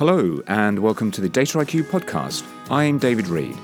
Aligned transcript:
Hello, 0.00 0.42
and 0.46 0.78
welcome 0.78 1.10
to 1.10 1.20
the 1.20 1.28
Data 1.28 1.58
IQ 1.58 1.82
podcast. 1.82 2.42
I'm 2.70 2.96
David 2.96 3.28
Reed. 3.28 3.54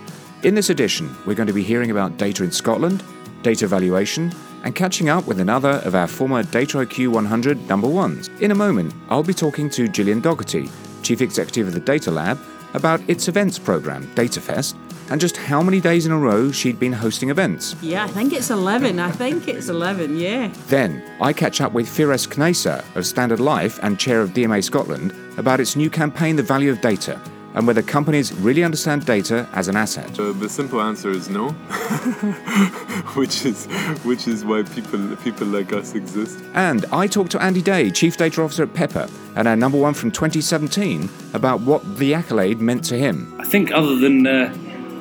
In 0.43 0.55
this 0.55 0.69
edition, 0.69 1.17
we're 1.25 1.33
going 1.33 1.47
to 1.47 1.55
be 1.55 1.63
hearing 1.63 1.91
about 1.91 2.19
data 2.19 2.45
in 2.45 2.53
Scotland, 2.53 3.03
data 3.41 3.67
valuation, 3.67 4.31
and 4.63 4.75
catching 4.75 5.09
up 5.09 5.27
with 5.27 5.41
another 5.41 5.81
of 5.87 5.95
our 5.95 6.07
former 6.07 6.43
Data 6.43 6.77
IQ 6.77 7.09
100 7.09 7.67
number 7.71 7.89
ones. 7.89 8.29
In 8.43 8.51
a 8.51 8.55
moment, 8.55 8.93
I'll 9.09 9.23
be 9.23 9.33
talking 9.33 9.71
to 9.71 9.89
Gillian 9.89 10.21
Docherty, 10.21 10.71
Chief 11.03 11.23
Executive 11.23 11.69
of 11.69 11.73
the 11.73 11.81
Data 11.81 12.11
Lab, 12.11 12.39
about 12.75 13.01
its 13.09 13.29
events 13.29 13.59
program, 13.59 14.07
DataFest, 14.09 14.77
and 15.11 15.19
just 15.19 15.39
how 15.39 15.63
many 15.63 15.81
days 15.81 16.05
in 16.05 16.13
a 16.13 16.19
row 16.19 16.53
she'd 16.53 16.79
been 16.79 16.93
hosting 16.93 17.31
events. 17.31 17.75
Yeah, 17.81 18.05
I 18.05 18.09
think 18.09 18.35
it's 18.35 18.51
11. 18.51 18.99
I 18.99 19.11
think 19.11 19.49
it's 19.49 19.71
11, 19.71 20.19
yeah. 20.19 20.53
Then, 20.67 21.03
I 21.19 21.33
catch 21.33 21.63
up 21.63 21.73
with 21.73 21.87
Firas 21.87 22.29
Khnaisser 22.29 22.85
of 22.95 23.07
Standard 23.07 23.41
Life 23.41 23.79
and 23.83 23.99
chair 23.99 24.21
of 24.21 24.35
DMA 24.35 24.63
Scotland 24.63 25.15
about 25.37 25.61
its 25.61 25.77
new 25.77 25.91
campaign, 25.91 26.37
The 26.37 26.43
Value 26.43 26.71
of 26.71 26.81
Data, 26.81 27.21
and 27.55 27.67
whether 27.67 27.83
companies 27.83 28.33
really 28.35 28.63
understand 28.63 29.07
data 29.07 29.49
as 29.53 29.69
an 29.69 29.77
asset. 29.77 30.19
Uh, 30.21 30.33
the 30.33 30.49
simple 30.49 30.81
answer 30.81 31.11
is 31.11 31.29
no, 31.31 31.51
which 33.15 33.47
is 33.47 33.67
which 34.05 34.29
is 34.29 34.45
why 34.45 34.63
people 34.63 35.17
people 35.17 35.47
like 35.47 35.73
us 35.73 35.95
exist. 35.95 36.39
And 36.55 36.85
I 36.93 37.07
talked 37.07 37.33
to 37.33 37.43
Andy 37.43 37.63
Day, 37.63 37.91
Chief 37.91 38.17
Data 38.17 38.43
Officer 38.43 38.65
at 38.65 38.75
Pepper, 38.75 39.09
and 39.37 39.49
our 39.49 39.57
number 39.57 39.79
one 39.79 39.95
from 39.95 40.11
2017, 40.11 41.09
about 41.33 41.61
what 41.63 41.99
the 41.99 42.13
accolade 42.13 42.61
meant 42.61 42.85
to 42.85 42.99
him. 42.99 43.35
I 43.41 43.45
think 43.45 43.73
other 43.73 43.97
than 43.97 44.27
uh, 44.27 44.55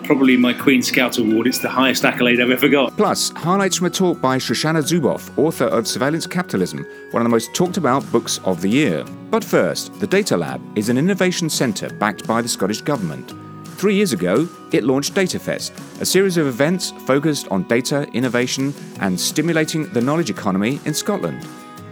probably 0.05 0.37
my 0.37 0.53
Queen 0.53 0.81
Scout 0.81 1.17
Award. 1.17 1.47
It's 1.47 1.59
the 1.59 1.69
highest 1.69 2.05
accolade 2.05 2.39
I've 2.39 2.51
ever 2.51 2.69
got. 2.69 2.95
Plus, 2.95 3.31
highlights 3.31 3.77
from 3.77 3.87
a 3.87 3.89
talk 3.89 4.21
by 4.21 4.37
Shoshana 4.37 4.83
Zuboff, 4.83 5.35
author 5.37 5.65
of 5.65 5.87
Surveillance 5.87 6.27
Capitalism, 6.27 6.85
one 7.11 7.21
of 7.21 7.25
the 7.25 7.29
most 7.29 7.53
talked 7.53 7.77
about 7.77 8.09
books 8.11 8.39
of 8.45 8.61
the 8.61 8.69
year. 8.69 9.03
But 9.31 9.43
first, 9.43 9.99
the 9.99 10.07
Data 10.07 10.37
Lab 10.37 10.61
is 10.77 10.89
an 10.89 10.97
innovation 10.97 11.49
centre 11.49 11.89
backed 11.89 12.27
by 12.27 12.41
the 12.41 12.47
Scottish 12.47 12.81
Government. 12.81 13.33
Three 13.77 13.95
years 13.95 14.13
ago, 14.13 14.47
it 14.71 14.83
launched 14.83 15.15
DataFest, 15.15 15.99
a 15.99 16.05
series 16.05 16.37
of 16.37 16.47
events 16.47 16.91
focused 17.05 17.47
on 17.49 17.67
data, 17.67 18.07
innovation, 18.13 18.73
and 19.01 19.19
stimulating 19.19 19.91
the 19.91 20.01
knowledge 20.01 20.29
economy 20.29 20.79
in 20.85 20.93
Scotland. 20.93 21.45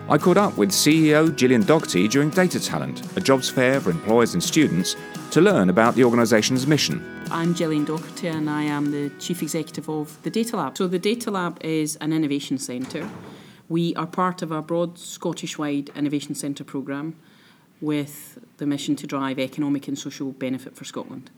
I 0.10 0.18
caught 0.18 0.38
up 0.38 0.58
with 0.58 0.70
CEO 0.70 1.34
Gillian 1.36 1.64
Docherty 1.64 2.10
during 2.10 2.30
Data 2.30 2.60
Talent, 2.60 3.18
a 3.18 3.22
jobs 3.22 3.50
fair 3.50 3.80
for 3.80 3.90
employers 3.90 4.34
and 4.34 4.44
students, 4.44 4.96
to 5.32 5.42
learn 5.42 5.70
about 5.70 5.96
the 5.96 6.04
organisation's 6.04 6.68
mission. 6.68 7.23
I'm 7.32 7.54
Gillian 7.54 7.86
Docherty 7.86 8.32
and 8.32 8.50
I 8.50 8.64
am 8.64 8.92
the 8.92 9.10
Chief 9.20 9.42
Executive 9.42 9.90
of 9.90 10.22
the 10.24 10.30
Data 10.30 10.58
Lab. 10.58 10.78
So, 10.78 10.88
the 10.88 11.00
Data 11.00 11.32
Lab 11.32 11.64
is 11.64 11.96
an 11.98 12.14
innovation 12.14 12.58
centre. 12.58 13.10
We 13.70 13.96
are 13.96 14.08
part 14.08 14.42
of 14.42 14.52
a 14.52 14.62
broad 14.62 14.98
Scottish 14.98 15.58
wide 15.58 15.90
innovation 15.96 16.36
centre 16.36 16.64
programme 16.64 17.16
with 17.82 18.40
the 18.58 18.66
mission 18.66 18.96
to 18.98 19.08
drive 19.08 19.40
economic 19.40 19.88
and 19.88 19.98
social 19.98 20.32
benefit 20.32 20.76
for 20.76 20.86
Scotland. 20.86 21.32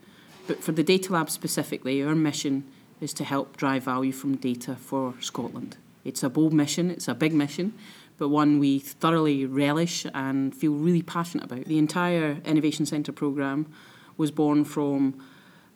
But 0.48 0.64
for 0.64 0.72
the 0.72 0.84
Data 0.84 1.14
Lab 1.14 1.30
specifically, 1.30 2.04
our 2.04 2.16
mission 2.16 2.66
is 3.02 3.14
to 3.14 3.24
help 3.24 3.58
drive 3.58 3.84
value 3.84 4.12
from 4.12 4.36
data 4.38 4.76
for 4.76 5.16
Scotland. 5.20 5.78
It's 6.04 6.24
a 6.24 6.30
bold 6.30 6.54
mission, 6.54 6.92
it's 6.92 7.08
a 7.08 7.16
big 7.16 7.34
mission, 7.34 7.74
but 8.18 8.30
one 8.30 8.60
we 8.60 8.80
thoroughly 8.80 9.46
relish 9.46 10.06
and 10.14 10.56
feel 10.56 10.74
really 10.74 11.02
passionate 11.02 11.46
about. 11.46 11.66
The 11.66 11.78
entire 11.78 12.38
Innovation 12.46 12.86
Centre 12.86 13.12
programme 13.12 13.66
was 14.18 14.32
born 14.32 14.64
from, 14.66 15.22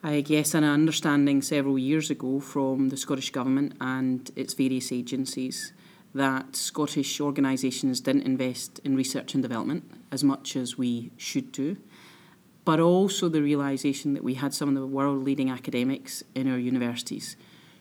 I 0.01 0.21
guess, 0.21 0.53
an 0.53 0.63
understanding 0.63 1.41
several 1.41 1.77
years 1.77 2.09
ago 2.09 2.39
from 2.39 2.87
the 2.87 2.95
Scottish 2.95 3.31
Government 3.31 3.73
and 3.81 4.31
its 4.33 4.53
various 4.53 4.93
agencies 4.93 5.73
that 6.15 6.55
Scottish 6.55 7.19
organisations 7.19 7.99
didn't 7.99 8.21
invest 8.23 8.79
in 8.85 8.95
research 8.95 9.33
and 9.33 9.43
development 9.43 9.83
as 10.09 10.23
much 10.23 10.55
as 10.55 10.77
we 10.77 11.11
should 11.17 11.51
do, 11.51 11.75
but 12.63 12.79
also 12.79 13.27
the 13.27 13.41
realisation 13.41 14.13
that 14.13 14.23
we 14.23 14.35
had 14.35 14.53
some 14.53 14.69
of 14.69 14.75
the 14.75 14.87
world 14.87 15.25
leading 15.25 15.49
academics 15.49 16.23
in 16.33 16.49
our 16.49 16.57
universities 16.57 17.35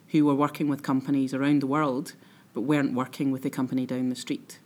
who 0.08 0.24
were 0.24 0.34
working 0.34 0.68
with 0.68 0.82
companies 0.82 1.32
around 1.32 1.62
the 1.62 1.68
world 1.68 2.14
but 2.52 2.62
weren't 2.62 2.94
working 2.94 3.30
with 3.30 3.42
the 3.42 3.50
company 3.50 3.86
down 3.86 4.08
the 4.08 4.16
street. 4.16 4.58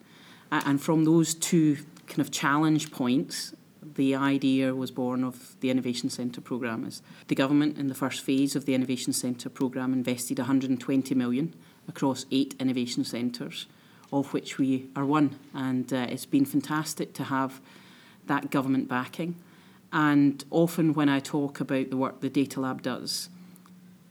And 0.50 0.80
from 0.80 1.04
those 1.04 1.34
two 1.34 1.76
kind 2.06 2.20
of 2.20 2.30
challenge 2.30 2.90
points, 2.90 3.52
the 3.94 4.14
idea 4.14 4.74
was 4.74 4.90
born 4.90 5.24
of 5.24 5.56
the 5.60 5.70
Innovation 5.70 6.10
Centre 6.10 6.40
programme. 6.40 6.84
As 6.84 7.02
the 7.28 7.34
government, 7.34 7.78
in 7.78 7.88
the 7.88 7.94
first 7.94 8.22
phase 8.22 8.56
of 8.56 8.64
the 8.64 8.74
Innovation 8.74 9.12
Centre 9.12 9.50
programme, 9.50 9.92
invested 9.92 10.38
120 10.38 11.14
million 11.14 11.54
across 11.88 12.26
eight 12.30 12.54
innovation 12.60 13.04
centres, 13.04 13.66
of 14.12 14.32
which 14.32 14.58
we 14.58 14.86
are 14.94 15.04
one. 15.04 15.38
And 15.54 15.92
uh, 15.92 16.06
it's 16.08 16.26
been 16.26 16.44
fantastic 16.44 17.12
to 17.14 17.24
have 17.24 17.60
that 18.26 18.50
government 18.50 18.88
backing. 18.88 19.36
And 19.92 20.44
often, 20.50 20.94
when 20.94 21.08
I 21.08 21.20
talk 21.20 21.60
about 21.60 21.90
the 21.90 21.96
work 21.96 22.20
the 22.20 22.30
Data 22.30 22.60
Lab 22.60 22.82
does, 22.82 23.28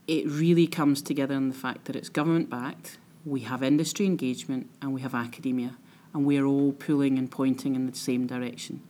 it 0.06 0.26
really 0.26 0.66
comes 0.66 1.02
together 1.02 1.34
in 1.34 1.48
the 1.48 1.54
fact 1.54 1.86
that 1.86 1.96
it's 1.96 2.08
government 2.08 2.50
backed, 2.50 2.98
we 3.24 3.40
have 3.40 3.62
industry 3.62 4.06
engagement 4.06 4.68
and 4.80 4.92
we 4.92 5.00
have 5.00 5.14
academia, 5.14 5.76
and 6.12 6.24
we're 6.24 6.44
all 6.44 6.72
pulling 6.72 7.18
and 7.18 7.30
pointing 7.30 7.74
in 7.74 7.86
the 7.86 7.96
same 7.96 8.26
direction. 8.26 8.82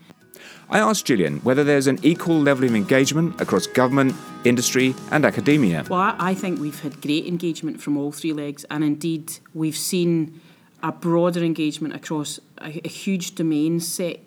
I 0.70 0.78
asked 0.78 1.06
Gillian 1.06 1.38
whether 1.40 1.64
there's 1.64 1.86
an 1.86 1.98
equal 2.02 2.40
level 2.40 2.64
of 2.64 2.74
engagement 2.74 3.40
across 3.40 3.66
government, 3.66 4.14
industry, 4.44 4.94
and 5.10 5.24
academia. 5.24 5.84
Well, 5.88 6.16
I 6.18 6.34
think 6.34 6.60
we've 6.60 6.80
had 6.80 7.00
great 7.00 7.26
engagement 7.26 7.80
from 7.80 7.96
all 7.96 8.12
three 8.12 8.32
legs, 8.32 8.64
and 8.70 8.82
indeed, 8.82 9.38
we've 9.54 9.76
seen 9.76 10.40
a 10.82 10.92
broader 10.92 11.44
engagement 11.44 11.94
across 11.94 12.40
a, 12.58 12.80
a 12.84 12.88
huge 12.88 13.34
domain 13.34 13.80
set 13.80 14.20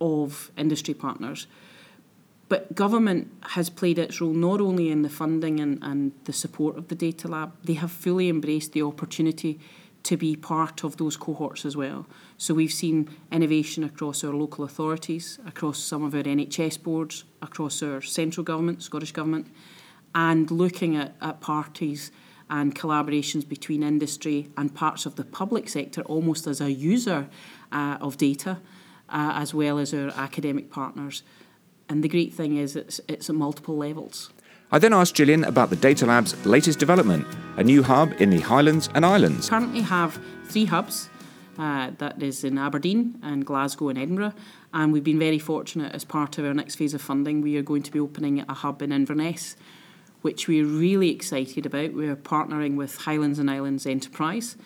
of 0.00 0.50
industry 0.56 0.94
partners. 0.94 1.46
But 2.48 2.74
government 2.74 3.32
has 3.50 3.70
played 3.70 3.98
its 3.98 4.20
role 4.20 4.32
not 4.32 4.60
only 4.60 4.90
in 4.90 5.02
the 5.02 5.08
funding 5.08 5.60
and, 5.60 5.78
and 5.82 6.12
the 6.24 6.32
support 6.32 6.76
of 6.76 6.88
the 6.88 6.94
data 6.94 7.26
lab, 7.28 7.52
they 7.64 7.74
have 7.74 7.90
fully 7.90 8.28
embraced 8.28 8.72
the 8.72 8.82
opportunity 8.82 9.58
to 10.04 10.16
be 10.16 10.36
part 10.36 10.84
of 10.84 10.96
those 10.98 11.16
cohorts 11.16 11.64
as 11.64 11.76
well. 11.76 12.06
So 12.36 12.54
we've 12.54 12.72
seen 12.72 13.08
innovation 13.32 13.84
across 13.84 14.22
our 14.22 14.34
local 14.34 14.64
authorities, 14.64 15.38
across 15.46 15.78
some 15.78 16.04
of 16.04 16.14
our 16.14 16.22
NHS 16.22 16.82
boards, 16.82 17.24
across 17.42 17.82
our 17.82 18.00
central 18.00 18.44
government, 18.44 18.82
Scottish 18.82 19.12
Government, 19.12 19.48
and 20.14 20.50
looking 20.50 20.94
at, 20.96 21.14
at 21.20 21.40
parties 21.40 22.12
and 22.50 22.74
collaborations 22.74 23.48
between 23.48 23.82
industry 23.82 24.50
and 24.56 24.74
parts 24.74 25.06
of 25.06 25.16
the 25.16 25.24
public 25.24 25.68
sector 25.68 26.02
almost 26.02 26.46
as 26.46 26.60
a 26.60 26.70
user 26.70 27.26
uh, 27.72 27.96
of 28.00 28.18
data, 28.18 28.58
uh, 29.08 29.32
as 29.34 29.54
well 29.54 29.78
as 29.78 29.94
our 29.94 30.08
academic 30.10 30.70
partners. 30.70 31.22
And 31.88 32.04
the 32.04 32.08
great 32.08 32.34
thing 32.34 32.56
is 32.56 32.76
it's, 32.76 33.00
it's 33.08 33.30
at 33.30 33.34
multiple 33.34 33.76
levels. 33.76 34.30
I 34.74 34.78
then 34.80 34.92
asked 34.92 35.14
Gillian 35.14 35.44
about 35.44 35.70
the 35.70 35.76
Data 35.76 36.04
Lab's 36.04 36.34
latest 36.44 36.80
development, 36.80 37.28
a 37.56 37.62
new 37.62 37.84
hub 37.84 38.12
in 38.20 38.30
the 38.30 38.40
Highlands 38.40 38.88
and 38.92 39.06
Islands. 39.06 39.48
Currently 39.48 39.82
have 39.82 40.18
three 40.48 40.64
hubs. 40.64 41.08
Uh, 41.56 41.92
that 41.98 42.20
is 42.20 42.42
in 42.42 42.58
Aberdeen 42.58 43.16
and 43.22 43.46
Glasgow 43.46 43.88
and 43.90 43.96
Edinburgh. 43.96 44.32
And 44.72 44.92
we've 44.92 45.04
been 45.04 45.20
very 45.20 45.38
fortunate 45.38 45.94
as 45.94 46.04
part 46.04 46.38
of 46.38 46.44
our 46.44 46.52
next 46.52 46.74
phase 46.74 46.92
of 46.92 47.00
funding, 47.00 47.40
we 47.40 47.56
are 47.56 47.62
going 47.62 47.84
to 47.84 47.92
be 47.92 48.00
opening 48.00 48.40
a 48.40 48.52
hub 48.52 48.82
in 48.82 48.90
Inverness, 48.90 49.54
which 50.22 50.48
we're 50.48 50.66
really 50.66 51.10
excited 51.10 51.66
about. 51.66 51.92
We're 51.92 52.16
partnering 52.16 52.74
with 52.74 52.96
Highlands 52.96 53.38
and 53.38 53.48
Islands 53.48 53.86
Enterprise 53.86 54.56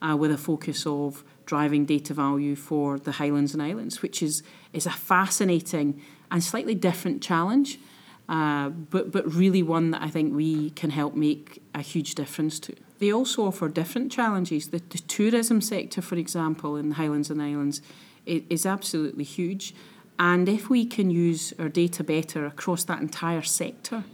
uh, 0.00 0.16
with 0.16 0.30
a 0.30 0.38
focus 0.38 0.86
of 0.86 1.24
driving 1.44 1.86
data 1.86 2.14
value 2.14 2.54
for 2.54 3.00
the 3.00 3.10
Highlands 3.10 3.52
and 3.52 3.60
Islands, 3.60 4.00
which 4.00 4.22
is, 4.22 4.44
is 4.72 4.86
a 4.86 4.90
fascinating 4.90 6.00
and 6.30 6.44
slightly 6.44 6.76
different 6.76 7.20
challenge, 7.20 7.80
uh, 8.28 8.70
but, 8.70 9.12
but 9.12 9.32
really 9.32 9.62
one 9.62 9.92
that 9.92 10.02
I 10.02 10.10
think 10.10 10.34
we 10.34 10.70
can 10.70 10.90
help 10.90 11.14
make 11.14 11.62
a 11.74 11.80
huge 11.80 12.14
difference 12.14 12.58
to. 12.60 12.74
They 12.98 13.12
also 13.12 13.46
offer 13.46 13.68
different 13.68 14.10
challenges. 14.10 14.68
The, 14.68 14.82
the 14.88 14.98
tourism 14.98 15.60
sector, 15.60 16.02
for 16.02 16.16
example, 16.16 16.76
in 16.76 16.88
the 16.88 16.94
Highlands 16.96 17.30
and 17.30 17.40
Islands, 17.40 17.82
is, 18.24 18.42
is 18.48 18.66
absolutely 18.66 19.24
huge. 19.24 19.74
And 20.18 20.48
if 20.48 20.70
we 20.70 20.86
can 20.86 21.10
use 21.10 21.52
our 21.58 21.68
data 21.68 22.02
better 22.02 22.46
across 22.46 22.84
that 22.84 23.00
entire 23.00 23.42
sector 23.42 24.04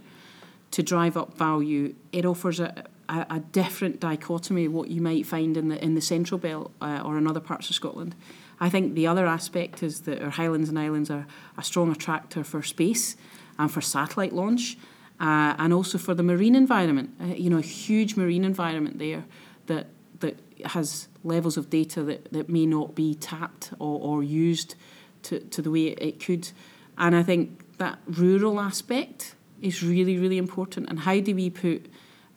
to 0.71 0.83
drive 0.83 1.15
up 1.15 1.37
value, 1.37 1.95
it 2.11 2.25
offers 2.25 2.59
a, 2.59 2.83
a, 3.07 3.25
a 3.29 3.39
different 3.39 3.99
dichotomy 3.99 4.67
what 4.67 4.89
you 4.89 5.01
might 5.01 5.25
find 5.25 5.55
in 5.55 5.69
the 5.69 5.83
in 5.83 5.95
the 5.95 6.01
Central 6.01 6.37
Belt 6.37 6.71
uh, 6.81 7.01
or 7.05 7.17
in 7.17 7.25
other 7.25 7.39
parts 7.39 7.69
of 7.69 7.75
Scotland. 7.75 8.15
I 8.59 8.69
think 8.69 8.95
the 8.95 9.07
other 9.07 9.25
aspect 9.25 9.81
is 9.81 10.01
that 10.01 10.21
our 10.21 10.29
Highlands 10.29 10.69
and 10.69 10.77
Islands 10.77 11.09
are 11.09 11.25
a 11.57 11.63
strong 11.63 11.91
attractor 11.91 12.43
for 12.43 12.61
space 12.61 13.15
and 13.57 13.71
for 13.71 13.81
satellite 13.81 14.33
launch, 14.33 14.77
uh, 15.19 15.55
and 15.57 15.73
also 15.73 15.97
for 15.97 16.13
the 16.13 16.23
marine 16.23 16.55
environment. 16.55 17.11
Uh, 17.21 17.25
you 17.25 17.49
know, 17.49 17.57
a 17.57 17.61
huge 17.61 18.15
marine 18.15 18.43
environment 18.43 18.99
there 18.99 19.23
that 19.67 19.87
that 20.19 20.39
has 20.65 21.07
levels 21.23 21.57
of 21.57 21.69
data 21.69 22.03
that, 22.03 22.31
that 22.31 22.49
may 22.49 22.65
not 22.65 22.95
be 22.95 23.15
tapped 23.15 23.71
or, 23.79 23.99
or 23.99 24.23
used 24.23 24.75
to, 25.23 25.39
to 25.39 25.61
the 25.61 25.71
way 25.71 25.87
it 25.87 26.23
could. 26.23 26.49
And 26.97 27.15
I 27.15 27.23
think 27.23 27.77
that 27.77 27.99
rural 28.07 28.59
aspect 28.59 29.35
is 29.61 29.83
really, 29.83 30.17
really 30.17 30.37
important. 30.37 30.89
And 30.89 30.99
how 30.99 31.19
do 31.19 31.35
we 31.35 31.49
put 31.49 31.87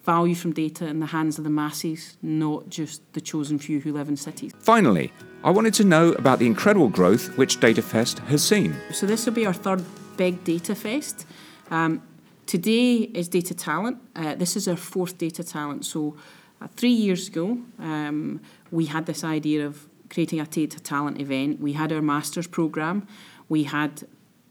value 0.04 0.34
from 0.34 0.52
data 0.52 0.86
in 0.86 1.00
the 1.00 1.06
hands 1.06 1.38
of 1.38 1.44
the 1.44 1.50
masses, 1.50 2.16
not 2.22 2.68
just 2.68 3.02
the 3.12 3.20
chosen 3.20 3.58
few 3.58 3.80
who 3.80 3.92
live 3.92 4.08
in 4.08 4.16
cities? 4.16 4.52
Finally, 4.60 5.12
I 5.42 5.50
wanted 5.50 5.74
to 5.74 5.84
know 5.84 6.12
about 6.12 6.38
the 6.38 6.46
incredible 6.46 6.88
growth 6.88 7.36
which 7.36 7.58
DataFest 7.60 8.26
has 8.26 8.42
seen. 8.42 8.76
So 8.92 9.06
this 9.06 9.26
will 9.26 9.32
be 9.32 9.46
our 9.46 9.52
third 9.52 9.84
big 10.16 10.44
data 10.44 10.74
fest. 10.74 11.26
Um, 11.70 12.02
today 12.46 12.96
is 12.96 13.28
Data 13.28 13.54
Talent. 13.54 13.98
Uh, 14.14 14.34
this 14.34 14.56
is 14.56 14.68
our 14.68 14.76
fourth 14.76 15.18
Data 15.18 15.44
Talent. 15.44 15.84
So, 15.84 16.16
uh, 16.60 16.68
three 16.74 16.92
years 16.92 17.28
ago, 17.28 17.58
um, 17.78 18.40
we 18.70 18.86
had 18.86 19.06
this 19.06 19.22
idea 19.22 19.66
of 19.66 19.86
creating 20.08 20.40
a 20.40 20.46
Data 20.46 20.80
Talent 20.80 21.20
event. 21.20 21.60
We 21.60 21.74
had 21.74 21.92
our 21.92 22.00
master's 22.00 22.46
program. 22.46 23.06
We 23.48 23.64
had 23.64 24.04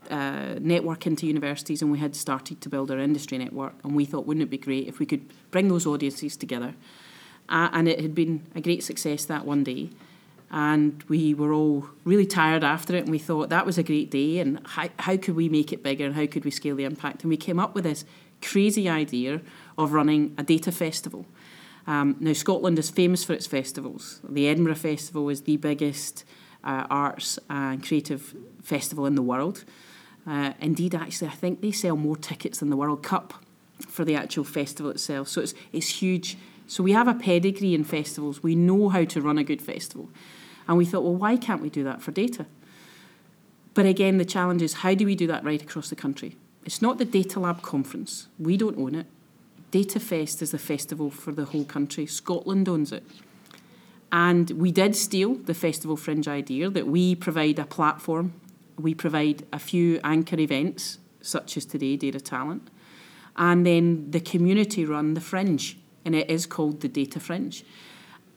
uh, 0.09 0.55
network 0.59 1.07
into 1.07 1.25
universities 1.25 1.81
and 1.81 1.91
we 1.91 1.97
had 1.97 2.15
started 2.15 2.61
to 2.61 2.69
build 2.69 2.91
our 2.91 2.99
industry 2.99 3.39
network 3.39 3.73
and 3.83 3.95
we 3.95 4.05
thought 4.05 4.27
wouldn't 4.27 4.43
it 4.43 4.51
be 4.51 4.57
great 4.57 4.87
if 4.87 4.99
we 4.99 5.05
could 5.05 5.25
bring 5.49 5.67
those 5.67 5.87
audiences 5.87 6.37
together 6.37 6.75
uh, 7.49 7.69
and 7.73 7.87
it 7.87 7.99
had 7.99 8.13
been 8.13 8.45
a 8.53 8.61
great 8.61 8.83
success 8.83 9.25
that 9.25 9.45
one 9.45 9.63
day 9.63 9.89
and 10.51 11.03
we 11.07 11.33
were 11.33 11.51
all 11.51 11.87
really 12.03 12.25
tired 12.25 12.63
after 12.63 12.95
it 12.95 13.01
and 13.03 13.09
we 13.09 13.19
thought 13.19 13.49
that 13.49 13.65
was 13.65 13.77
a 13.77 13.83
great 13.83 14.11
day 14.11 14.39
and 14.39 14.59
how, 14.65 14.87
how 14.99 15.17
could 15.17 15.35
we 15.35 15.49
make 15.49 15.73
it 15.73 15.83
bigger 15.83 16.05
and 16.05 16.15
how 16.15 16.25
could 16.25 16.45
we 16.45 16.51
scale 16.51 16.75
the 16.75 16.83
impact 16.83 17.23
and 17.23 17.29
we 17.29 17.37
came 17.37 17.59
up 17.59 17.75
with 17.75 17.83
this 17.83 18.05
crazy 18.41 18.87
idea 18.87 19.41
of 19.77 19.93
running 19.93 20.33
a 20.37 20.43
data 20.43 20.71
festival 20.71 21.25
um, 21.87 22.15
now 22.19 22.33
scotland 22.33 22.77
is 22.77 22.89
famous 22.89 23.23
for 23.23 23.33
its 23.33 23.47
festivals 23.47 24.21
the 24.27 24.47
edinburgh 24.47 24.75
festival 24.75 25.29
is 25.29 25.41
the 25.41 25.57
biggest 25.57 26.23
uh, 26.63 26.85
arts 26.89 27.37
and 27.49 27.83
creative 27.83 28.35
festival 28.61 29.05
in 29.05 29.15
the 29.15 29.21
world 29.21 29.65
uh, 30.27 30.53
indeed, 30.59 30.95
actually, 30.95 31.27
I 31.27 31.31
think 31.31 31.61
they 31.61 31.71
sell 31.71 31.95
more 31.95 32.15
tickets 32.15 32.59
than 32.59 32.69
the 32.69 32.77
World 32.77 33.03
Cup 33.03 33.33
for 33.87 34.03
the 34.03 34.15
actual 34.15 34.43
festival 34.43 34.91
itself. 34.91 35.27
So 35.27 35.41
it's, 35.41 35.53
it's 35.71 36.01
huge. 36.01 36.37
So 36.67 36.83
we 36.83 36.93
have 36.93 37.07
a 37.07 37.13
pedigree 37.13 37.73
in 37.73 37.83
festivals. 37.83 38.41
We 38.41 38.55
know 38.55 38.89
how 38.89 39.03
to 39.05 39.21
run 39.21 39.37
a 39.37 39.43
good 39.43 39.61
festival. 39.61 40.09
And 40.67 40.77
we 40.77 40.85
thought, 40.85 41.03
well, 41.03 41.15
why 41.15 41.37
can't 41.37 41.61
we 41.61 41.69
do 41.69 41.83
that 41.83 42.01
for 42.01 42.11
data? 42.11 42.45
But 43.73 43.85
again, 43.85 44.17
the 44.17 44.25
challenge 44.25 44.61
is 44.61 44.75
how 44.75 44.93
do 44.93 45.05
we 45.05 45.15
do 45.15 45.27
that 45.27 45.43
right 45.43 45.61
across 45.61 45.89
the 45.89 45.95
country? 45.95 46.37
It's 46.65 46.81
not 46.81 46.97
the 46.97 47.05
Data 47.05 47.39
Lab 47.39 47.61
conference. 47.61 48.27
We 48.39 48.57
don't 48.57 48.77
own 48.77 48.95
it. 48.95 49.05
Data 49.69 49.99
Fest 49.99 50.41
is 50.41 50.51
the 50.51 50.57
festival 50.57 51.11
for 51.11 51.31
the 51.31 51.45
whole 51.45 51.65
country. 51.65 52.07
Scotland 52.07 52.67
owns 52.67 52.91
it. 52.91 53.03
And 54.11 54.49
we 54.51 54.71
did 54.71 54.95
steal 54.95 55.35
the 55.35 55.53
Festival 55.53 55.97
Fringe 55.97 56.27
idea 56.27 56.69
that 56.69 56.87
we 56.87 57.15
provide 57.15 57.59
a 57.59 57.65
platform 57.65 58.33
we 58.77 58.93
provide 58.93 59.45
a 59.53 59.59
few 59.59 59.99
anchor 60.03 60.39
events, 60.39 60.99
such 61.21 61.57
as 61.57 61.65
today, 61.65 61.95
Data 61.95 62.19
Talent, 62.19 62.69
and 63.37 63.65
then 63.65 64.11
the 64.11 64.19
community 64.19 64.85
run 64.85 65.13
the 65.13 65.21
Fringe, 65.21 65.77
and 66.05 66.15
it 66.15 66.29
is 66.29 66.45
called 66.45 66.81
the 66.81 66.87
Data 66.87 67.19
Fringe. 67.19 67.65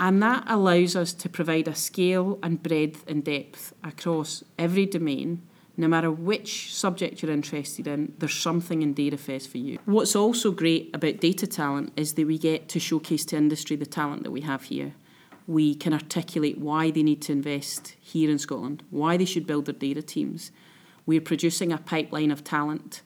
And 0.01 0.23
that 0.23 0.45
allows 0.47 0.97
us 0.97 1.13
to 1.13 1.29
provide 1.29 1.69
a 1.69 1.75
scale 1.75 2.39
and 2.43 2.63
breadth 2.63 3.05
and 3.09 3.23
depth 3.23 3.75
across 3.85 4.43
every 4.59 4.87
domain. 4.87 5.43
No 5.77 5.87
matter 5.87 6.11
which 6.11 6.75
subject 6.75 7.23
you're 7.23 7.31
interested 7.31 7.87
in, 7.87 8.15
there's 8.19 8.35
something 8.35 8.83
in 8.83 8.95
DataFest 8.95 9.49
for 9.49 9.59
you. 9.59 9.79
What's 9.85 10.17
also 10.17 10.51
great 10.51 10.91
about 10.95 11.19
data 11.19 11.47
talent 11.47 11.93
is 11.97 12.15
that 12.15 12.27
we 12.27 12.39
get 12.39 12.69
to 12.71 12.81
showcase 12.81 13.25
to 13.27 13.37
industry 13.37 13.77
the 13.77 13.87
talent 13.87 14.25
that 14.25 14.31
we 14.31 14.41
have 14.41 14.65
here 14.65 14.95
we 15.49 15.75
can 15.75 15.95
articulate 15.95 16.59
why 16.59 16.91
they 16.91 17.03
need 17.03 17.23
to 17.23 17.33
invest 17.33 17.97
here 17.99 18.31
in 18.31 18.39
Scotland, 18.39 18.83
why 18.91 19.17
they 19.17 19.25
should 19.25 19.47
build 19.47 19.65
their 19.65 19.75
data 19.75 20.03
teams. 20.03 20.53
We're 21.07 21.23
producing 21.23 21.73
a 21.73 21.79
pipeline 21.79 22.31
of 22.31 22.45
talent. 22.45 23.01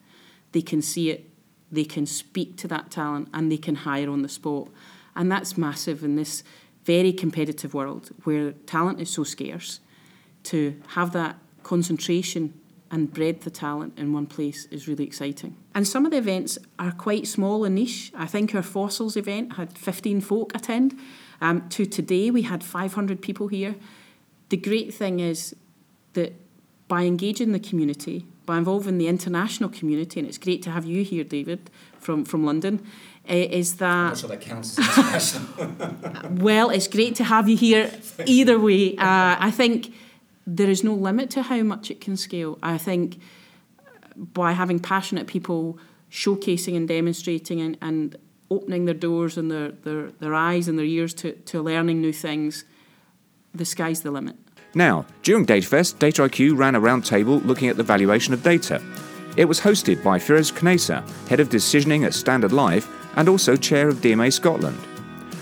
They 0.51 0.61
can 0.61 0.83
see 0.83 1.11
it, 1.11 1.31
they 1.73 1.85
can 1.85 2.07
speak 2.07 2.57
to 2.59 2.69
that 2.69 2.91
talent, 2.91 3.29
and 3.33 3.51
they 3.51 3.57
can 3.57 3.75
hire 3.75 4.11
on 4.11 4.23
the 4.23 4.29
spot. 4.29 4.69
And 5.17 5.33
that's 5.33 5.59
massive 5.59 6.05
in 6.05 6.17
this 6.17 6.45
very 6.85 7.13
competitive 7.13 7.75
world 7.75 8.11
where 8.25 8.53
talent 8.53 9.01
is 9.01 9.11
so 9.11 9.25
scarce. 9.25 9.81
To 10.45 10.81
have 10.89 11.13
that 11.13 11.37
concentration 11.63 12.55
and 12.91 13.13
breadth 13.13 13.47
of 13.47 13.55
talent 13.55 13.99
in 13.99 14.13
one 14.13 14.27
place 14.27 14.67
is 14.67 14.87
really 14.87 15.05
exciting. 15.05 15.57
And 15.75 15.89
some 15.89 16.05
of 16.05 16.11
the 16.11 16.19
events 16.19 16.59
are 16.79 16.93
quite 16.93 17.27
small 17.27 17.65
and 17.65 17.75
niche. 17.75 18.13
I 18.15 18.27
think 18.27 18.55
our 18.55 18.63
fossils 18.63 19.17
event 19.17 19.55
had 19.55 19.79
15 19.79 20.21
folk 20.21 20.55
attend. 20.55 20.99
Um, 21.41 21.69
to 21.71 21.87
today, 21.87 22.31
we 22.31 22.43
had 22.43 22.63
500 22.63 23.23
people 23.23 23.49
here. 23.49 23.77
The 24.51 24.57
great 24.59 24.93
thing 24.93 25.21
is 25.21 25.57
that 26.13 26.35
by 26.87 27.05
engaging 27.05 27.53
the 27.53 27.59
community, 27.59 28.27
by 28.47 28.59
involving 28.59 28.99
the 28.99 29.09
international 29.09 29.71
community, 29.71 30.21
and 30.21 30.29
it's 30.29 30.39
great 30.39 30.63
to 30.63 30.71
have 30.71 30.85
you 30.85 31.05
here, 31.05 31.25
David, 31.25 31.71
from, 31.99 32.25
from 32.25 32.45
London, 32.45 32.85
uh, 33.29 33.35
is 33.35 33.77
that. 33.77 33.87
I'm 33.87 34.09
not 34.09 34.19
sure 34.19 34.29
that 34.31 34.41
counts 34.41 34.79
as 34.79 34.99
international. 34.99 36.31
well, 36.31 36.71
it's 36.71 36.89
great 36.89 37.15
to 37.17 37.25
have 37.25 37.49
you 37.49 37.57
here 37.57 37.91
either 38.27 38.59
way. 38.59 38.97
Uh, 38.97 39.37
I 39.39 39.51
think 39.51 39.95
there 40.47 40.69
is 40.69 40.83
no 40.83 40.95
limit 40.95 41.31
to 41.31 41.43
how 41.43 41.63
much 41.63 41.91
it 41.91 42.01
can 42.01 42.17
scale. 42.17 42.59
I 42.63 42.79
think 42.79 43.21
by 44.17 44.53
having 44.53 44.81
passionate 44.81 45.27
people 45.27 45.79
showcasing 46.11 46.77
and 46.77 46.87
demonstrating 46.89 47.61
and, 47.61 47.79
and 47.81 48.17
opening 48.51 48.85
their 48.85 48.95
doors 48.95 49.39
and 49.39 49.51
their, 49.51 49.71
their, 49.71 50.11
their 50.11 50.35
eyes 50.35 50.69
and 50.69 50.79
their 50.79 50.85
ears 50.85 51.15
to, 51.15 51.33
to 51.33 51.63
learning 51.63 52.01
new 52.01 52.13
things, 52.13 52.65
the 53.55 53.65
sky's 53.65 54.03
the 54.03 54.11
limit. 54.11 54.37
Now, 54.75 55.05
during 55.23 55.45
DataFest, 55.45 55.97
DataIQ 55.97 56.57
ran 56.57 56.75
a 56.75 56.81
roundtable 56.81 57.45
looking 57.45 57.69
at 57.69 57.77
the 57.77 57.83
valuation 57.83 58.33
of 58.33 58.43
data. 58.43 58.83
It 59.37 59.45
was 59.45 59.61
hosted 59.61 60.03
by 60.03 60.19
Firas 60.19 60.53
Khnaisser, 60.53 61.03
Head 61.29 61.41
of 61.41 61.49
Decisioning 61.49 62.05
at 62.05 62.15
Standard 62.15 62.53
Life 62.53 62.89
and 63.17 63.29
also 63.29 63.57
Chair 63.57 63.89
of 63.89 63.97
DMA 63.97 64.33
Scotland. 64.33 64.79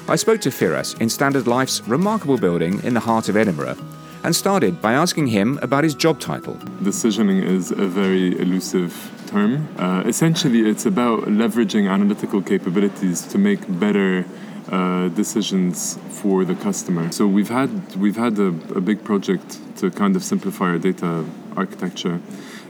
I 0.08 0.16
spoke 0.16 0.40
to 0.40 0.50
Firas 0.50 1.00
in 1.00 1.08
Standard 1.08 1.46
Life's 1.46 1.80
remarkable 1.86 2.38
building 2.38 2.82
in 2.82 2.94
the 2.94 3.00
heart 3.00 3.28
of 3.28 3.36
Edinburgh 3.36 3.76
and 4.24 4.34
started 4.34 4.82
by 4.82 4.92
asking 4.92 5.28
him 5.28 5.58
about 5.62 5.84
his 5.84 5.94
job 5.94 6.20
title. 6.20 6.54
Decisioning 6.82 7.42
is 7.42 7.70
a 7.70 7.86
very 7.86 8.38
elusive 8.38 8.92
term. 9.28 9.68
Uh, 9.78 10.02
essentially, 10.06 10.68
it's 10.68 10.86
about 10.86 11.20
leveraging 11.24 11.88
analytical 11.90 12.42
capabilities 12.42 13.22
to 13.22 13.38
make 13.38 13.60
better 13.78 14.24
uh, 14.70 15.08
decisions 15.08 15.98
for 16.10 16.44
the 16.44 16.54
customer. 16.54 17.10
So 17.10 17.26
we've 17.26 17.48
had 17.48 17.96
we've 17.96 18.16
had 18.16 18.38
a, 18.38 18.48
a, 18.76 18.80
big 18.80 19.02
project 19.02 19.58
to 19.78 19.90
kind 19.90 20.14
of 20.14 20.22
simplify 20.22 20.66
our 20.66 20.78
data 20.78 21.24
architecture, 21.56 22.20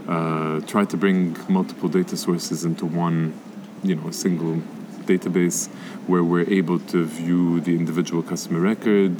uh, 0.08 0.60
try 0.60 0.86
to 0.86 0.96
bring 0.96 1.36
multiple 1.48 1.88
data 1.88 2.16
sources 2.16 2.64
into 2.64 2.86
one, 2.86 3.38
you 3.82 3.96
know, 3.96 4.10
single 4.10 4.62
database 5.04 5.68
where 6.06 6.24
we're 6.24 6.48
able 6.48 6.78
to 6.78 7.04
view 7.04 7.60
the 7.60 7.74
individual 7.76 8.22
customer 8.22 8.60
record, 8.60 9.14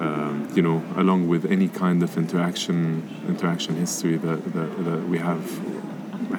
um, 0.00 0.48
you 0.54 0.62
know, 0.62 0.82
along 0.96 1.28
with 1.28 1.44
any 1.44 1.68
kind 1.68 2.02
of 2.02 2.16
interaction 2.16 3.08
interaction 3.28 3.76
history 3.76 4.16
that, 4.16 4.44
that, 4.54 4.84
that 4.84 5.08
we 5.08 5.18
have 5.18 5.44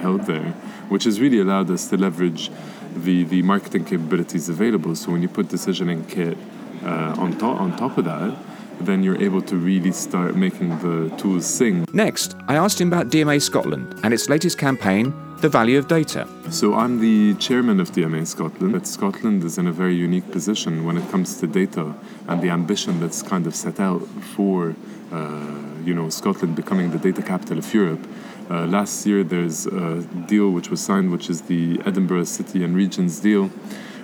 held 0.01 0.21
there, 0.25 0.51
which 0.89 1.05
has 1.05 1.19
really 1.19 1.39
allowed 1.39 1.69
us 1.71 1.89
to 1.89 1.97
leverage 1.97 2.51
the, 2.95 3.23
the 3.23 3.41
marketing 3.41 3.85
capabilities 3.85 4.49
available. 4.49 4.95
So 4.95 5.11
when 5.11 5.21
you 5.21 5.29
put 5.29 5.47
decisioning 5.47 6.07
kit 6.09 6.37
uh, 6.83 7.15
on 7.17 7.37
top 7.37 7.59
on 7.59 7.75
top 7.77 7.97
of 7.97 8.05
that, 8.05 8.37
then 8.79 9.03
you're 9.03 9.21
able 9.21 9.41
to 9.41 9.55
really 9.57 9.91
start 9.91 10.35
making 10.35 10.69
the 10.79 11.13
tools 11.17 11.45
sing. 11.45 11.85
Next, 11.93 12.35
I 12.47 12.55
asked 12.55 12.79
him 12.79 12.87
about 12.87 13.09
DMA 13.09 13.41
Scotland 13.41 13.99
and 14.03 14.13
its 14.13 14.29
latest 14.29 14.57
campaign, 14.57 15.13
The 15.41 15.49
Value 15.49 15.77
of 15.77 15.87
Data. 15.87 16.27
So 16.49 16.75
I'm 16.75 16.99
the 16.99 17.35
chairman 17.35 17.79
of 17.79 17.91
DMA 17.91 18.25
Scotland. 18.25 18.73
But 18.73 18.87
Scotland 18.87 19.43
is 19.43 19.57
in 19.57 19.67
a 19.67 19.71
very 19.71 19.95
unique 19.95 20.31
position 20.31 20.85
when 20.85 20.97
it 20.97 21.09
comes 21.11 21.39
to 21.39 21.47
data 21.47 21.93
and 22.27 22.41
the 22.41 22.49
ambition 22.49 22.99
that's 22.99 23.21
kind 23.21 23.45
of 23.47 23.55
set 23.55 23.79
out 23.79 24.01
for 24.35 24.75
uh, 25.11 25.59
you 25.83 25.93
know 25.93 26.09
Scotland 26.09 26.55
becoming 26.55 26.91
the 26.91 26.97
data 26.97 27.21
capital 27.21 27.57
of 27.57 27.73
Europe. 27.73 28.05
Uh, 28.49 28.65
last 28.65 29.05
year, 29.05 29.23
there's 29.23 29.67
a 29.67 30.01
deal 30.27 30.49
which 30.49 30.69
was 30.69 30.81
signed, 30.81 31.11
which 31.11 31.29
is 31.29 31.43
the 31.43 31.79
Edinburgh 31.85 32.23
City 32.23 32.63
and 32.63 32.75
Regions 32.75 33.19
deal, 33.19 33.47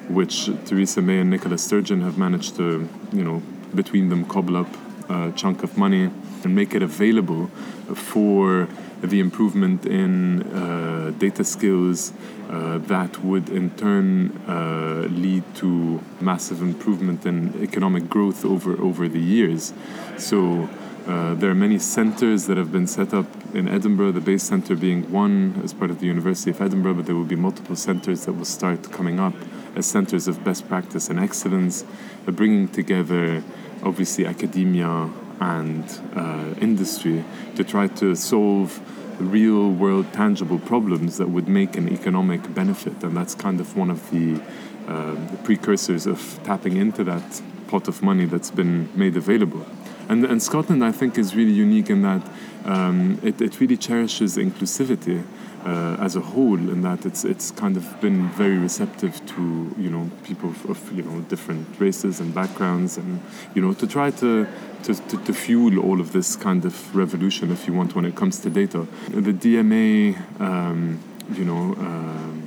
which 0.07 0.49
Theresa 0.65 1.01
May 1.01 1.19
and 1.19 1.31
Nicola 1.31 1.57
Sturgeon 1.57 2.01
have 2.01 2.17
managed 2.17 2.55
to, 2.57 2.87
you 3.11 3.23
know, 3.23 3.41
between 3.73 4.09
them 4.09 4.23
cobble 4.25 4.57
up 4.57 4.67
a 5.09 5.31
chunk 5.35 5.63
of 5.63 5.77
money 5.77 6.11
and 6.43 6.55
make 6.55 6.75
it 6.75 6.83
available 6.83 7.47
for 7.95 8.67
the 9.01 9.19
improvement 9.19 9.85
in 9.85 10.43
uh, 10.53 11.11
data 11.17 11.43
skills 11.43 12.13
uh, 12.49 12.77
that 12.77 13.23
would 13.23 13.49
in 13.49 13.69
turn 13.71 14.31
uh, 14.47 15.07
lead 15.09 15.43
to 15.55 16.01
massive 16.21 16.61
improvement 16.61 17.25
in 17.25 17.53
economic 17.61 18.09
growth 18.09 18.45
over 18.45 18.79
over 18.81 19.07
the 19.07 19.19
years. 19.19 19.73
So 20.17 20.69
uh, 21.07 21.35
there 21.35 21.51
are 21.51 21.55
many 21.55 21.77
centres 21.77 22.47
that 22.47 22.57
have 22.57 22.71
been 22.71 22.87
set 22.87 23.13
up 23.13 23.27
in 23.53 23.67
Edinburgh, 23.67 24.13
the 24.13 24.21
Bayes 24.21 24.41
centre 24.41 24.75
being 24.75 25.11
one 25.11 25.61
as 25.63 25.71
part 25.71 25.91
of 25.91 25.99
the 25.99 26.07
University 26.07 26.49
of 26.49 26.59
Edinburgh, 26.59 26.95
but 26.95 27.05
there 27.05 27.15
will 27.15 27.23
be 27.23 27.35
multiple 27.35 27.75
centres 27.75 28.25
that 28.25 28.33
will 28.33 28.45
start 28.45 28.91
coming 28.91 29.19
up 29.19 29.33
as 29.75 29.85
centres 29.85 30.27
of 30.27 30.43
best 30.43 30.67
practice 30.67 31.09
and 31.09 31.19
excellence, 31.19 31.85
uh, 32.27 32.31
bringing 32.31 32.67
together 32.67 33.43
obviously 33.83 34.25
academia 34.25 35.09
and 35.39 35.99
uh, 36.15 36.55
industry 36.59 37.23
to 37.55 37.63
try 37.63 37.87
to 37.87 38.15
solve 38.15 38.81
real 39.19 39.69
world 39.69 40.11
tangible 40.11 40.59
problems 40.59 41.17
that 41.17 41.29
would 41.29 41.47
make 41.47 41.77
an 41.77 41.87
economic 41.87 42.53
benefit. 42.53 43.03
And 43.03 43.15
that's 43.15 43.35
kind 43.35 43.59
of 43.59 43.77
one 43.77 43.91
of 43.91 44.09
the, 44.09 44.41
uh, 44.87 45.13
the 45.13 45.37
precursors 45.43 46.07
of 46.07 46.39
tapping 46.43 46.77
into 46.77 47.03
that 47.03 47.41
pot 47.67 47.87
of 47.87 48.01
money 48.01 48.25
that's 48.25 48.51
been 48.51 48.89
made 48.95 49.15
available. 49.17 49.65
And, 50.07 50.23
and 50.25 50.41
Scotland, 50.41 50.83
I 50.83 50.91
think, 50.91 51.17
is 51.17 51.35
really 51.35 51.51
unique 51.51 51.89
in 51.89 52.01
that 52.03 52.21
um, 52.65 53.19
it, 53.23 53.41
it 53.41 53.59
really 53.59 53.77
cherishes 53.77 54.37
inclusivity. 54.37 55.23
uh, 55.65 55.97
as 55.99 56.15
a 56.15 56.21
whole, 56.21 56.57
in 56.57 56.81
that 56.81 57.05
it's 57.05 57.25
it's 57.25 57.49
kind 57.51 57.75
of 57.75 57.99
been 57.99 58.29
very 58.29 58.57
receptive 58.57 59.25
to 59.25 59.73
you 59.77 59.89
know 59.89 60.09
people 60.23 60.53
of, 60.69 60.91
you 60.95 61.01
know 61.01 61.21
different 61.21 61.67
races 61.79 62.19
and 62.19 62.33
backgrounds, 62.35 62.97
and 62.97 63.19
you 63.55 63.61
know 63.61 63.73
to 63.73 63.87
try 63.87 64.11
to 64.11 64.47
to, 64.83 64.93
to, 64.93 65.17
to, 65.25 65.33
fuel 65.33 65.79
all 65.79 65.99
of 65.99 66.11
this 66.11 66.35
kind 66.35 66.63
of 66.63 66.95
revolution, 66.95 67.51
if 67.51 67.65
you 67.65 67.73
want, 67.73 67.95
when 67.95 68.05
it 68.05 68.15
comes 68.15 68.39
to 68.39 68.51
data. 68.51 68.85
The 69.09 69.33
DMA, 69.33 70.39
um, 70.39 70.99
you 71.33 71.43
know, 71.43 71.73
uh, 71.73 72.44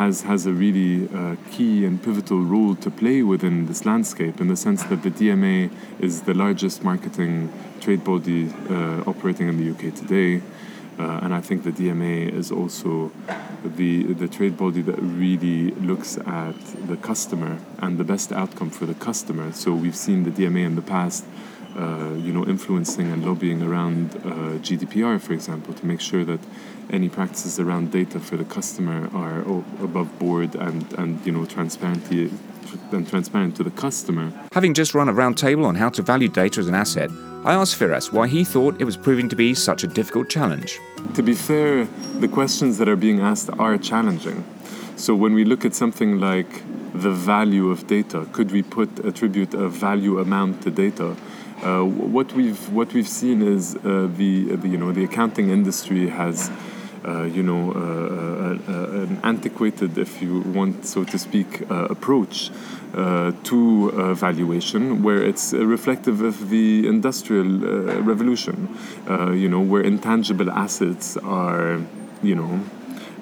has 0.00 0.22
has 0.22 0.46
a 0.46 0.52
really 0.52 1.06
uh, 1.14 1.36
key 1.50 1.84
and 1.84 2.02
pivotal 2.02 2.40
role 2.40 2.74
to 2.74 2.90
play 2.90 3.22
within 3.22 3.66
this 3.66 3.84
landscape, 3.84 4.40
in 4.40 4.48
the 4.48 4.56
sense 4.56 4.82
that 4.84 5.02
the 5.02 5.10
DMA 5.10 5.70
is 6.00 6.22
the 6.22 6.32
largest 6.32 6.82
marketing 6.82 7.52
trade 7.82 8.02
body 8.02 8.50
uh, 8.70 9.10
operating 9.12 9.46
in 9.50 9.56
the 9.60 9.66
UK 9.72 9.94
today. 9.94 10.40
Uh, 10.98 11.24
and 11.24 11.34
I 11.34 11.42
think 11.42 11.64
the 11.64 11.72
DMA 11.80 12.32
is 12.32 12.50
also 12.50 13.12
the 13.62 14.14
the 14.22 14.28
trade 14.36 14.56
body 14.56 14.80
that 14.80 14.98
really 15.24 15.72
looks 15.90 16.16
at 16.16 16.58
the 16.90 16.96
customer 16.96 17.58
and 17.82 17.98
the 17.98 18.04
best 18.12 18.32
outcome 18.32 18.70
for 18.70 18.86
the 18.86 18.98
customer. 19.08 19.52
So 19.52 19.68
we've 19.74 20.00
seen 20.06 20.24
the 20.24 20.30
DMA 20.30 20.64
in 20.64 20.76
the 20.76 20.86
past 20.96 21.24
uh, 21.76 22.14
you 22.16 22.32
know, 22.32 22.44
influencing 22.46 23.12
and 23.12 23.24
lobbying 23.24 23.62
around 23.62 24.16
uh, 24.16 24.58
GDPR, 24.66 25.20
for 25.20 25.32
example, 25.32 25.72
to 25.74 25.86
make 25.86 26.00
sure 26.00 26.24
that 26.24 26.40
any 26.90 27.08
practices 27.08 27.58
around 27.58 27.90
data 27.90 28.20
for 28.20 28.36
the 28.36 28.44
customer 28.44 29.08
are 29.14 29.40
above 29.82 30.18
board 30.18 30.54
and, 30.54 30.92
and 30.94 31.24
you 31.24 31.32
know, 31.32 31.44
transparency 31.44 32.30
and 32.92 33.08
transparent 33.08 33.56
to 33.56 33.62
the 33.62 33.70
customer. 33.70 34.32
Having 34.52 34.74
just 34.74 34.94
run 34.94 35.08
a 35.08 35.12
roundtable 35.12 35.64
on 35.64 35.74
how 35.76 35.88
to 35.90 36.02
value 36.02 36.28
data 36.28 36.60
as 36.60 36.68
an 36.68 36.74
asset, 36.74 37.10
I 37.44 37.54
asked 37.54 37.78
Firas 37.78 38.12
why 38.12 38.28
he 38.28 38.44
thought 38.44 38.80
it 38.80 38.84
was 38.84 38.96
proving 38.96 39.28
to 39.30 39.36
be 39.36 39.54
such 39.54 39.82
a 39.82 39.86
difficult 39.86 40.28
challenge. 40.28 40.78
To 41.14 41.22
be 41.22 41.34
fair, 41.34 41.86
the 42.18 42.28
questions 42.28 42.78
that 42.78 42.88
are 42.88 42.96
being 42.96 43.20
asked 43.20 43.50
are 43.58 43.78
challenging. 43.78 44.44
So 44.96 45.14
when 45.14 45.32
we 45.32 45.44
look 45.44 45.64
at 45.64 45.74
something 45.74 46.20
like 46.20 46.62
the 46.92 47.10
value 47.10 47.70
of 47.70 47.86
data, 47.86 48.26
could 48.32 48.52
we 48.52 48.62
put 48.62 48.98
attribute 49.04 49.54
a 49.54 49.68
value 49.68 50.18
amount 50.18 50.62
to 50.62 50.70
data? 50.70 51.16
Uh, 51.62 51.84
what 51.84 52.32
we've 52.32 52.72
what 52.72 52.92
we've 52.92 53.08
seen 53.08 53.42
is 53.42 53.76
uh, 53.76 54.08
the, 54.16 54.56
the, 54.56 54.68
you 54.68 54.78
know 54.78 54.92
the 54.92 55.04
accounting 55.04 55.50
industry 55.50 56.08
has 56.08 56.50
uh, 57.06 57.22
you 57.22 57.42
know 57.42 57.72
uh, 57.72 58.72
uh, 58.72 59.02
an 59.02 59.20
antiquated, 59.22 59.96
if 59.96 60.20
you 60.20 60.40
want 60.40 60.84
so 60.84 61.04
to 61.04 61.18
speak, 61.18 61.62
approach 61.70 62.50
to 63.44 64.14
valuation, 64.14 65.02
where 65.02 65.22
it's 65.22 65.52
reflective 65.52 66.20
of 66.20 66.50
the 66.50 66.86
industrial 66.86 67.50
revolution. 68.02 68.68
you 69.34 69.48
know 69.48 69.60
where 69.60 69.82
intangible 69.82 70.50
assets 70.50 71.16
are 71.18 71.80
you 72.22 72.34
know 72.34 72.60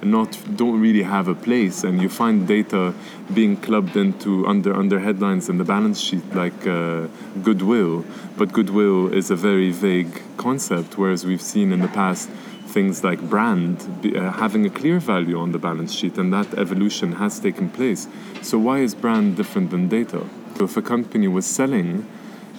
not 0.03 0.39
don't 0.57 0.81
really 0.81 1.03
have 1.03 1.29
a 1.29 1.35
place, 1.35 1.85
and 1.85 2.01
you 2.01 2.09
find 2.09 2.47
data 2.47 2.95
being 3.33 3.57
clubbed 3.57 3.97
into 3.97 4.47
under 4.47 4.75
under 4.75 4.99
headlines 5.01 5.49
in 5.49 5.59
the 5.59 5.65
balance 5.65 6.01
sheet 6.01 6.25
like 6.35 6.67
uh, 6.67 7.07
goodwill, 7.43 8.05
but 8.37 8.53
goodwill 8.53 9.13
is 9.13 9.31
a 9.31 9.37
very 9.37 9.71
vague 9.71 10.23
concept. 10.37 10.99
Whereas 10.99 11.25
we've 11.25 11.43
seen 11.43 11.73
in 11.73 11.81
the 11.81 11.89
past 11.89 12.29
things 12.69 13.03
like 13.03 13.21
brand 13.35 13.77
uh, 14.05 14.33
having 14.33 14.67
a 14.67 14.71
clear 14.71 14.99
value 15.01 15.39
on 15.39 15.53
the 15.53 15.59
balance 15.59 15.93
sheet, 15.93 16.19
and 16.19 16.33
that 16.33 16.55
evolution 16.55 17.13
has 17.13 17.41
taken 17.41 17.69
place. 17.69 18.09
So 18.43 18.59
why 18.59 18.79
is 18.87 18.95
brand 18.95 19.37
different 19.37 19.71
than 19.71 19.89
data? 19.89 20.21
So 20.57 20.65
if 20.65 20.77
a 20.77 20.83
company 20.83 21.29
was 21.29 21.47
selling. 21.47 22.07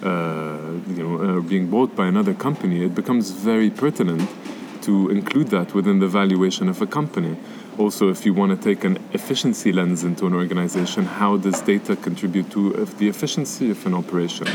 Uh, 0.02 0.80
you 0.88 1.02
know, 1.02 1.14
uh, 1.20 1.40
being 1.42 1.66
bought 1.68 1.94
by 1.94 2.06
another 2.06 2.32
company, 2.32 2.82
it 2.82 2.94
becomes 2.94 3.32
very 3.32 3.68
pertinent 3.68 4.26
to 4.80 5.10
include 5.10 5.48
that 5.48 5.74
within 5.74 5.98
the 5.98 6.08
valuation 6.08 6.70
of 6.70 6.80
a 6.80 6.86
company. 6.86 7.36
Also, 7.76 8.08
if 8.08 8.24
you 8.24 8.32
want 8.32 8.50
to 8.50 8.56
take 8.56 8.82
an 8.84 8.96
efficiency 9.12 9.72
lens 9.72 10.02
into 10.02 10.26
an 10.26 10.34
organization, 10.34 11.04
how 11.04 11.36
does 11.36 11.60
data 11.60 11.96
contribute 11.96 12.50
to 12.50 12.72
the 12.98 13.08
efficiency 13.08 13.70
of 13.70 13.84
an 13.86 13.92
operation? 13.92 14.48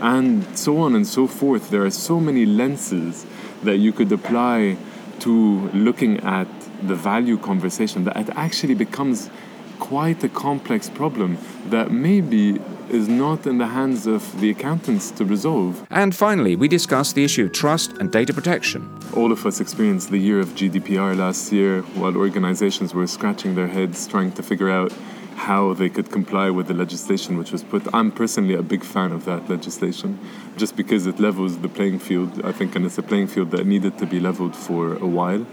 And 0.00 0.44
so 0.56 0.78
on 0.78 0.94
and 0.94 1.06
so 1.06 1.26
forth. 1.26 1.68
There 1.70 1.84
are 1.84 1.90
so 1.90 2.18
many 2.18 2.46
lenses 2.46 3.26
that 3.64 3.76
you 3.76 3.92
could 3.92 4.12
apply 4.12 4.76
to 5.20 5.68
looking 5.70 6.18
at 6.20 6.48
the 6.82 6.94
value 6.94 7.38
conversation 7.38 8.04
that 8.04 8.16
it 8.16 8.30
actually 8.30 8.74
becomes 8.74 9.30
quite 9.78 10.22
a 10.24 10.28
complex 10.28 10.88
problem 10.88 11.38
that 11.68 11.90
maybe 11.90 12.60
is 12.88 13.08
not 13.08 13.46
in 13.46 13.58
the 13.58 13.66
hands 13.66 14.06
of 14.06 14.40
the 14.40 14.50
accountants 14.50 15.10
to 15.10 15.24
resolve. 15.24 15.86
And 15.90 16.14
finally, 16.14 16.54
we 16.56 16.68
discussed 16.68 17.14
the 17.14 17.24
issue 17.24 17.46
of 17.46 17.52
trust 17.52 17.92
and 17.98 18.10
data 18.12 18.32
protection. 18.32 18.88
All 19.14 19.32
of 19.32 19.44
us 19.44 19.60
experienced 19.60 20.10
the 20.10 20.18
year 20.18 20.38
of 20.38 20.48
GDPR 20.50 21.16
last 21.16 21.52
year 21.52 21.82
while 21.94 22.16
organizations 22.16 22.94
were 22.94 23.06
scratching 23.06 23.54
their 23.54 23.66
heads 23.66 24.06
trying 24.06 24.32
to 24.32 24.42
figure 24.42 24.70
out 24.70 24.92
how 25.36 25.74
they 25.74 25.88
could 25.88 26.10
comply 26.10 26.50
with 26.50 26.66
the 26.66 26.74
legislation 26.74 27.36
which 27.36 27.52
was 27.52 27.62
put. 27.62 27.82
I'm 27.94 28.10
personally 28.10 28.54
a 28.54 28.62
big 28.62 28.82
fan 28.82 29.12
of 29.12 29.26
that 29.26 29.48
legislation 29.48 30.18
just 30.56 30.76
because 30.76 31.06
it 31.06 31.20
levels 31.20 31.58
the 31.58 31.68
playing 31.68 31.98
field, 31.98 32.44
I 32.44 32.52
think, 32.52 32.74
and 32.74 32.84
it's 32.86 32.98
a 32.98 33.02
playing 33.02 33.28
field 33.28 33.50
that 33.50 33.66
needed 33.66 33.98
to 33.98 34.06
be 34.06 34.18
leveled 34.18 34.56
for 34.56 34.94
a 34.94 35.06
while. 35.06 35.46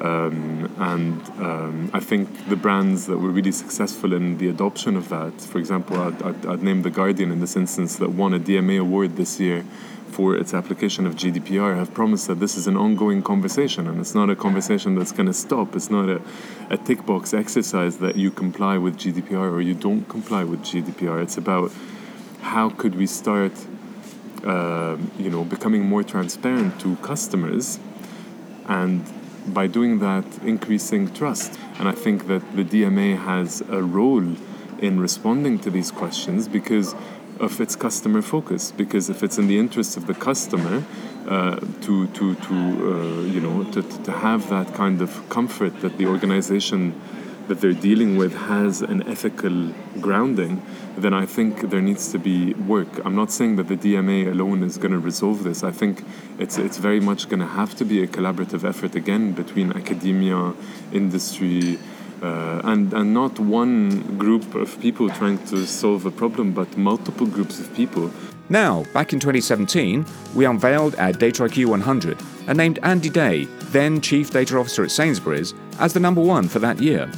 Um, 0.00 0.70
and 0.78 1.22
um, 1.40 1.90
I 1.92 2.00
think 2.00 2.48
the 2.48 2.56
brands 2.56 3.06
that 3.06 3.18
were 3.18 3.30
really 3.30 3.52
successful 3.52 4.12
in 4.12 4.38
the 4.38 4.48
adoption 4.48 4.96
of 4.96 5.08
that, 5.10 5.40
for 5.40 5.58
example, 5.58 5.98
I'd, 6.00 6.22
I'd, 6.22 6.46
I'd, 6.46 6.62
name 6.62 6.82
The 6.82 6.90
Guardian 6.90 7.30
in 7.30 7.40
this 7.40 7.56
instance, 7.56 7.96
that 7.96 8.10
won 8.10 8.34
a 8.34 8.38
DMA 8.38 8.80
award 8.80 9.16
this 9.16 9.40
year 9.40 9.64
for 10.06 10.36
its 10.36 10.54
application 10.54 11.06
of 11.06 11.14
GDPR, 11.14 11.76
have 11.76 11.92
promised 11.92 12.26
that 12.28 12.40
this 12.40 12.56
is 12.56 12.66
an 12.66 12.76
ongoing 12.76 13.22
conversation 13.22 13.86
and 13.86 14.00
it's 14.00 14.14
not 14.14 14.30
a 14.30 14.36
conversation 14.36 14.94
that's 14.94 15.12
going 15.12 15.26
to 15.26 15.32
stop. 15.34 15.76
It's 15.76 15.90
not 15.90 16.08
a, 16.08 16.22
a 16.70 16.76
tick 16.76 17.04
box 17.04 17.34
exercise 17.34 17.98
that 17.98 18.16
you 18.16 18.30
comply 18.30 18.78
with 18.78 18.96
GDPR 18.96 19.52
or 19.52 19.60
you 19.60 19.74
don't 19.74 20.08
comply 20.08 20.44
with 20.44 20.62
GDPR. 20.62 21.22
It's 21.22 21.36
about 21.36 21.72
how 22.40 22.70
could 22.70 22.94
we 22.94 23.06
start, 23.06 23.52
uh, 24.44 24.96
you 25.18 25.30
know, 25.30 25.44
becoming 25.44 25.84
more 25.84 26.02
transparent 26.02 26.80
to 26.80 26.96
customers 26.96 27.78
and 28.66 29.04
by 29.46 29.66
doing 29.66 30.00
that, 30.00 30.24
increasing 30.42 31.12
trust. 31.12 31.58
And 31.78 31.88
I 31.88 31.92
think 31.92 32.26
that 32.26 32.42
the 32.56 32.64
DMA 32.64 33.18
has 33.18 33.60
a 33.68 33.82
role 33.82 34.36
in 34.78 35.00
responding 35.00 35.58
to 35.60 35.70
these 35.70 35.90
questions 35.90 36.48
because 36.48 36.94
of 37.40 37.60
its 37.60 37.76
customer 37.76 38.22
focus. 38.22 38.72
Because 38.72 39.10
if 39.10 39.22
it's 39.22 39.38
in 39.38 39.46
the 39.46 39.58
interest 39.58 39.96
of 39.96 40.06
the 40.06 40.14
customer 40.14 40.84
uh, 41.28 41.56
to 41.82 42.06
to 42.08 42.34
to 42.34 42.54
uh, 42.54 43.22
you 43.22 43.40
know 43.40 43.64
to, 43.72 43.82
to 43.82 44.12
have 44.12 44.48
that 44.50 44.74
kind 44.74 45.02
of 45.02 45.28
comfort 45.28 45.80
that 45.80 45.98
the 45.98 46.06
organization 46.06 46.94
that 47.48 47.60
they're 47.60 47.72
dealing 47.72 48.16
with 48.16 48.34
has 48.34 48.82
an 48.82 49.06
ethical 49.08 49.72
grounding, 50.00 50.62
then 50.96 51.14
I 51.14 51.26
think 51.26 51.70
there 51.70 51.80
needs 51.80 52.10
to 52.12 52.18
be 52.18 52.54
work. 52.54 53.04
I'm 53.04 53.14
not 53.14 53.30
saying 53.30 53.56
that 53.56 53.68
the 53.68 53.76
DMA 53.76 54.30
alone 54.30 54.62
is 54.62 54.78
going 54.78 54.92
to 54.92 54.98
resolve 54.98 55.44
this. 55.44 55.62
I 55.62 55.70
think 55.70 56.04
it's 56.38 56.58
it's 56.58 56.78
very 56.78 57.00
much 57.00 57.28
going 57.28 57.40
to 57.40 57.46
have 57.46 57.74
to 57.76 57.84
be 57.84 58.02
a 58.02 58.06
collaborative 58.06 58.64
effort 58.64 58.94
again 58.94 59.32
between 59.32 59.72
academia, 59.72 60.54
industry. 60.92 61.78
Uh, 62.22 62.60
and, 62.64 62.92
and 62.94 63.12
not 63.12 63.38
one 63.38 64.16
group 64.16 64.54
of 64.54 64.80
people 64.80 65.08
trying 65.10 65.38
to 65.46 65.66
solve 65.66 66.06
a 66.06 66.10
problem, 66.10 66.52
but 66.52 66.76
multiple 66.76 67.26
groups 67.26 67.60
of 67.60 67.72
people. 67.74 68.10
Now, 68.48 68.84
back 68.94 69.12
in 69.12 69.18
2017, 69.18 70.06
we 70.34 70.44
unveiled 70.44 70.94
our 70.96 71.12
Data 71.12 71.42
IQ 71.42 71.66
100 71.66 72.18
and 72.46 72.56
named 72.56 72.78
Andy 72.82 73.10
Day, 73.10 73.44
then 73.70 74.00
Chief 74.00 74.30
Data 74.30 74.56
Officer 74.56 74.84
at 74.84 74.90
Sainsbury's, 74.90 75.52
as 75.78 75.92
the 75.92 76.00
number 76.00 76.20
one 76.20 76.48
for 76.48 76.60
that 76.60 76.80
year. 76.80 77.10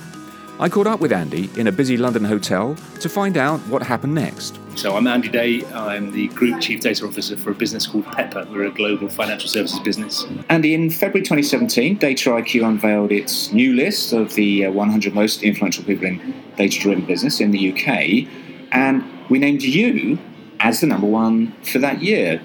I 0.60 0.68
caught 0.68 0.88
up 0.88 0.98
with 0.98 1.12
Andy 1.12 1.48
in 1.54 1.68
a 1.68 1.72
busy 1.72 1.96
London 1.96 2.24
hotel 2.24 2.74
to 3.00 3.08
find 3.08 3.36
out 3.36 3.60
what 3.68 3.80
happened 3.80 4.16
next. 4.16 4.58
So 4.74 4.96
I'm 4.96 5.06
Andy 5.06 5.28
Day. 5.28 5.64
I'm 5.66 6.10
the 6.10 6.26
Group 6.28 6.60
Chief 6.60 6.80
Data 6.80 7.06
Officer 7.06 7.36
for 7.36 7.52
a 7.52 7.54
business 7.54 7.86
called 7.86 8.06
Pepper. 8.06 8.44
We're 8.50 8.64
a 8.64 8.70
global 8.72 9.08
financial 9.08 9.48
services 9.48 9.78
business. 9.78 10.26
Andy, 10.48 10.74
in 10.74 10.90
February 10.90 11.22
2017, 11.22 11.98
Data 11.98 12.30
IQ 12.30 12.66
unveiled 12.66 13.12
its 13.12 13.52
new 13.52 13.72
list 13.72 14.12
of 14.12 14.34
the 14.34 14.64
uh, 14.64 14.72
100 14.72 15.14
most 15.14 15.44
influential 15.44 15.84
people 15.84 16.06
in 16.06 16.34
data-driven 16.56 17.04
business 17.04 17.38
in 17.38 17.52
the 17.52 17.72
UK, 17.72 18.26
and 18.72 19.04
we 19.30 19.38
named 19.38 19.62
you 19.62 20.18
as 20.58 20.80
the 20.80 20.88
number 20.88 21.06
one 21.06 21.52
for 21.62 21.78
that 21.78 22.02
year. 22.02 22.42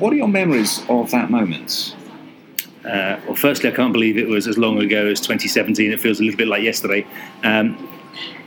What 0.00 0.12
are 0.12 0.16
your 0.16 0.26
memories 0.26 0.82
of 0.88 1.12
that 1.12 1.30
moment? 1.30 1.94
Uh, 2.84 3.20
well, 3.26 3.34
firstly, 3.34 3.70
I 3.70 3.72
can't 3.74 3.92
believe 3.92 4.16
it 4.16 4.28
was 4.28 4.46
as 4.46 4.56
long 4.56 4.78
ago 4.80 5.06
as 5.06 5.20
2017. 5.20 5.92
It 5.92 6.00
feels 6.00 6.20
a 6.20 6.22
little 6.22 6.38
bit 6.38 6.48
like 6.48 6.62
yesterday. 6.62 7.06
Um, 7.42 7.88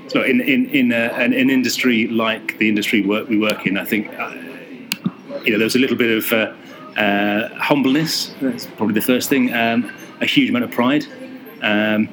so, 0.07 0.23
in 0.23 0.41
in 0.41 0.69
in 0.69 0.93
uh, 0.93 1.13
an, 1.15 1.33
an, 1.33 1.49
industry 1.49 2.07
like 2.07 2.57
the 2.57 2.67
industry 2.67 3.01
work 3.01 3.29
we 3.29 3.37
work 3.37 3.65
in, 3.65 3.77
I 3.77 3.85
think 3.85 4.07
uh, 4.19 4.33
you 5.43 5.51
know 5.51 5.57
there 5.57 5.65
was 5.65 5.75
a 5.75 5.79
little 5.79 5.97
bit 5.97 6.17
of 6.17 6.33
uh, 6.33 6.99
uh, 6.99 7.49
humbleness. 7.55 8.33
That's 8.41 8.67
probably 8.67 8.95
the 8.95 9.01
first 9.01 9.29
thing. 9.29 9.53
Um, 9.53 9.91
a 10.19 10.25
huge 10.25 10.49
amount 10.49 10.65
of 10.65 10.71
pride. 10.71 11.05
Um, 11.61 12.09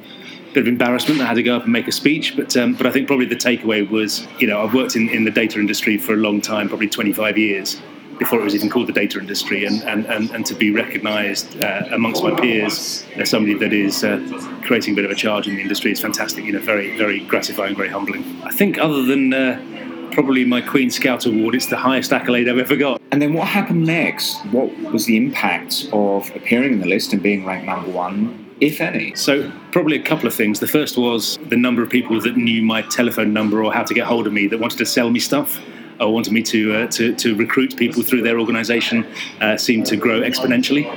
bit 0.53 0.61
of 0.61 0.67
embarrassment. 0.67 1.21
I 1.21 1.25
had 1.25 1.35
to 1.35 1.43
go 1.43 1.55
up 1.55 1.63
and 1.63 1.71
make 1.71 1.87
a 1.87 1.91
speech, 1.91 2.35
but 2.35 2.55
um, 2.57 2.73
but 2.73 2.85
I 2.85 2.91
think 2.91 3.07
probably 3.07 3.25
the 3.25 3.35
takeaway 3.35 3.89
was, 3.89 4.27
you 4.39 4.47
know, 4.47 4.63
I've 4.63 4.73
worked 4.73 4.95
in, 4.95 5.09
in 5.09 5.23
the 5.23 5.31
data 5.31 5.59
industry 5.59 5.97
for 5.97 6.13
a 6.13 6.17
long 6.17 6.41
time, 6.41 6.69
probably 6.69 6.89
25 6.89 7.37
years, 7.37 7.81
before 8.19 8.39
it 8.39 8.43
was 8.43 8.53
even 8.53 8.69
called 8.69 8.87
the 8.87 8.93
data 8.93 9.17
industry, 9.17 9.65
and, 9.65 9.81
and, 9.83 10.05
and, 10.05 10.29
and 10.31 10.45
to 10.45 10.53
be 10.53 10.71
recognised 10.71 11.63
uh, 11.63 11.87
amongst 11.91 12.21
my 12.21 12.37
peers 12.39 13.05
as 13.15 13.29
somebody 13.29 13.57
that 13.57 13.73
is 13.73 14.03
uh, 14.03 14.19
creating 14.63 14.93
a 14.93 14.95
bit 14.95 15.05
of 15.05 15.11
a 15.11 15.15
charge 15.15 15.47
in 15.47 15.55
the 15.55 15.61
industry 15.61 15.91
is 15.91 16.01
fantastic. 16.01 16.43
You 16.43 16.51
know, 16.51 16.59
very 16.59 16.95
very 16.97 17.21
gratifying, 17.21 17.75
very 17.75 17.89
humbling. 17.89 18.23
I 18.43 18.51
think 18.51 18.77
other 18.77 19.03
than 19.03 19.33
uh, 19.33 20.09
probably 20.11 20.43
my 20.43 20.61
Queen 20.61 20.91
Scout 20.91 21.25
Award, 21.25 21.55
it's 21.55 21.67
the 21.67 21.77
highest 21.77 22.11
accolade 22.11 22.49
I've 22.49 22.57
ever 22.57 22.75
got. 22.75 23.01
And 23.11 23.21
then 23.21 23.33
what 23.33 23.47
happened 23.47 23.85
next? 23.85 24.45
What 24.47 24.75
was 24.91 25.05
the 25.05 25.17
impact 25.17 25.87
of 25.93 26.29
appearing 26.35 26.73
in 26.73 26.79
the 26.79 26.87
list 26.87 27.13
and 27.13 27.23
being 27.23 27.45
ranked 27.45 27.65
number 27.65 27.89
one? 27.89 28.45
If 28.59 28.81
any. 28.81 29.15
So, 29.15 29.49
probably 29.71 29.97
a 29.97 30.03
couple 30.03 30.27
of 30.27 30.33
things. 30.35 30.59
The 30.59 30.67
first 30.67 30.97
was 30.97 31.37
the 31.47 31.55
number 31.55 31.81
of 31.81 31.89
people 31.89 32.19
that 32.19 32.35
knew 32.35 32.61
my 32.61 32.81
telephone 32.81 33.31
number 33.31 33.63
or 33.63 33.73
how 33.73 33.83
to 33.83 33.93
get 33.93 34.05
hold 34.05 34.27
of 34.27 34.33
me 34.33 34.47
that 34.47 34.59
wanted 34.59 34.79
to 34.79 34.85
sell 34.85 35.09
me 35.09 35.19
stuff 35.19 35.57
or 35.99 36.13
wanted 36.13 36.33
me 36.33 36.41
to, 36.43 36.73
uh, 36.73 36.87
to, 36.87 37.15
to 37.15 37.35
recruit 37.35 37.75
people 37.75 38.03
through 38.03 38.21
their 38.21 38.39
organisation 38.39 39.05
uh, 39.41 39.57
seemed 39.57 39.85
to 39.87 39.95
grow 39.95 40.21
exponentially. 40.21 40.87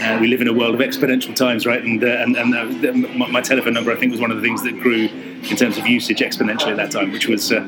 Uh, 0.00 0.18
we 0.20 0.26
live 0.26 0.40
in 0.40 0.48
a 0.48 0.52
world 0.52 0.74
of 0.74 0.80
exponential 0.80 1.34
times, 1.34 1.66
right? 1.66 1.82
And, 1.82 2.02
uh, 2.02 2.06
and, 2.06 2.36
and 2.36 2.54
uh, 2.54 2.92
my, 3.16 3.26
my, 3.28 3.40
telephone 3.40 3.74
number, 3.74 3.92
I 3.92 3.96
think, 3.96 4.10
was 4.10 4.20
one 4.20 4.30
of 4.30 4.38
the 4.38 4.42
things 4.42 4.62
that 4.62 4.80
grew 4.80 5.06
in 5.06 5.56
terms 5.56 5.76
of 5.76 5.86
usage 5.86 6.18
exponentially 6.18 6.70
at 6.70 6.76
that 6.76 6.90
time, 6.90 7.12
which 7.12 7.28
was 7.28 7.52
uh, 7.52 7.60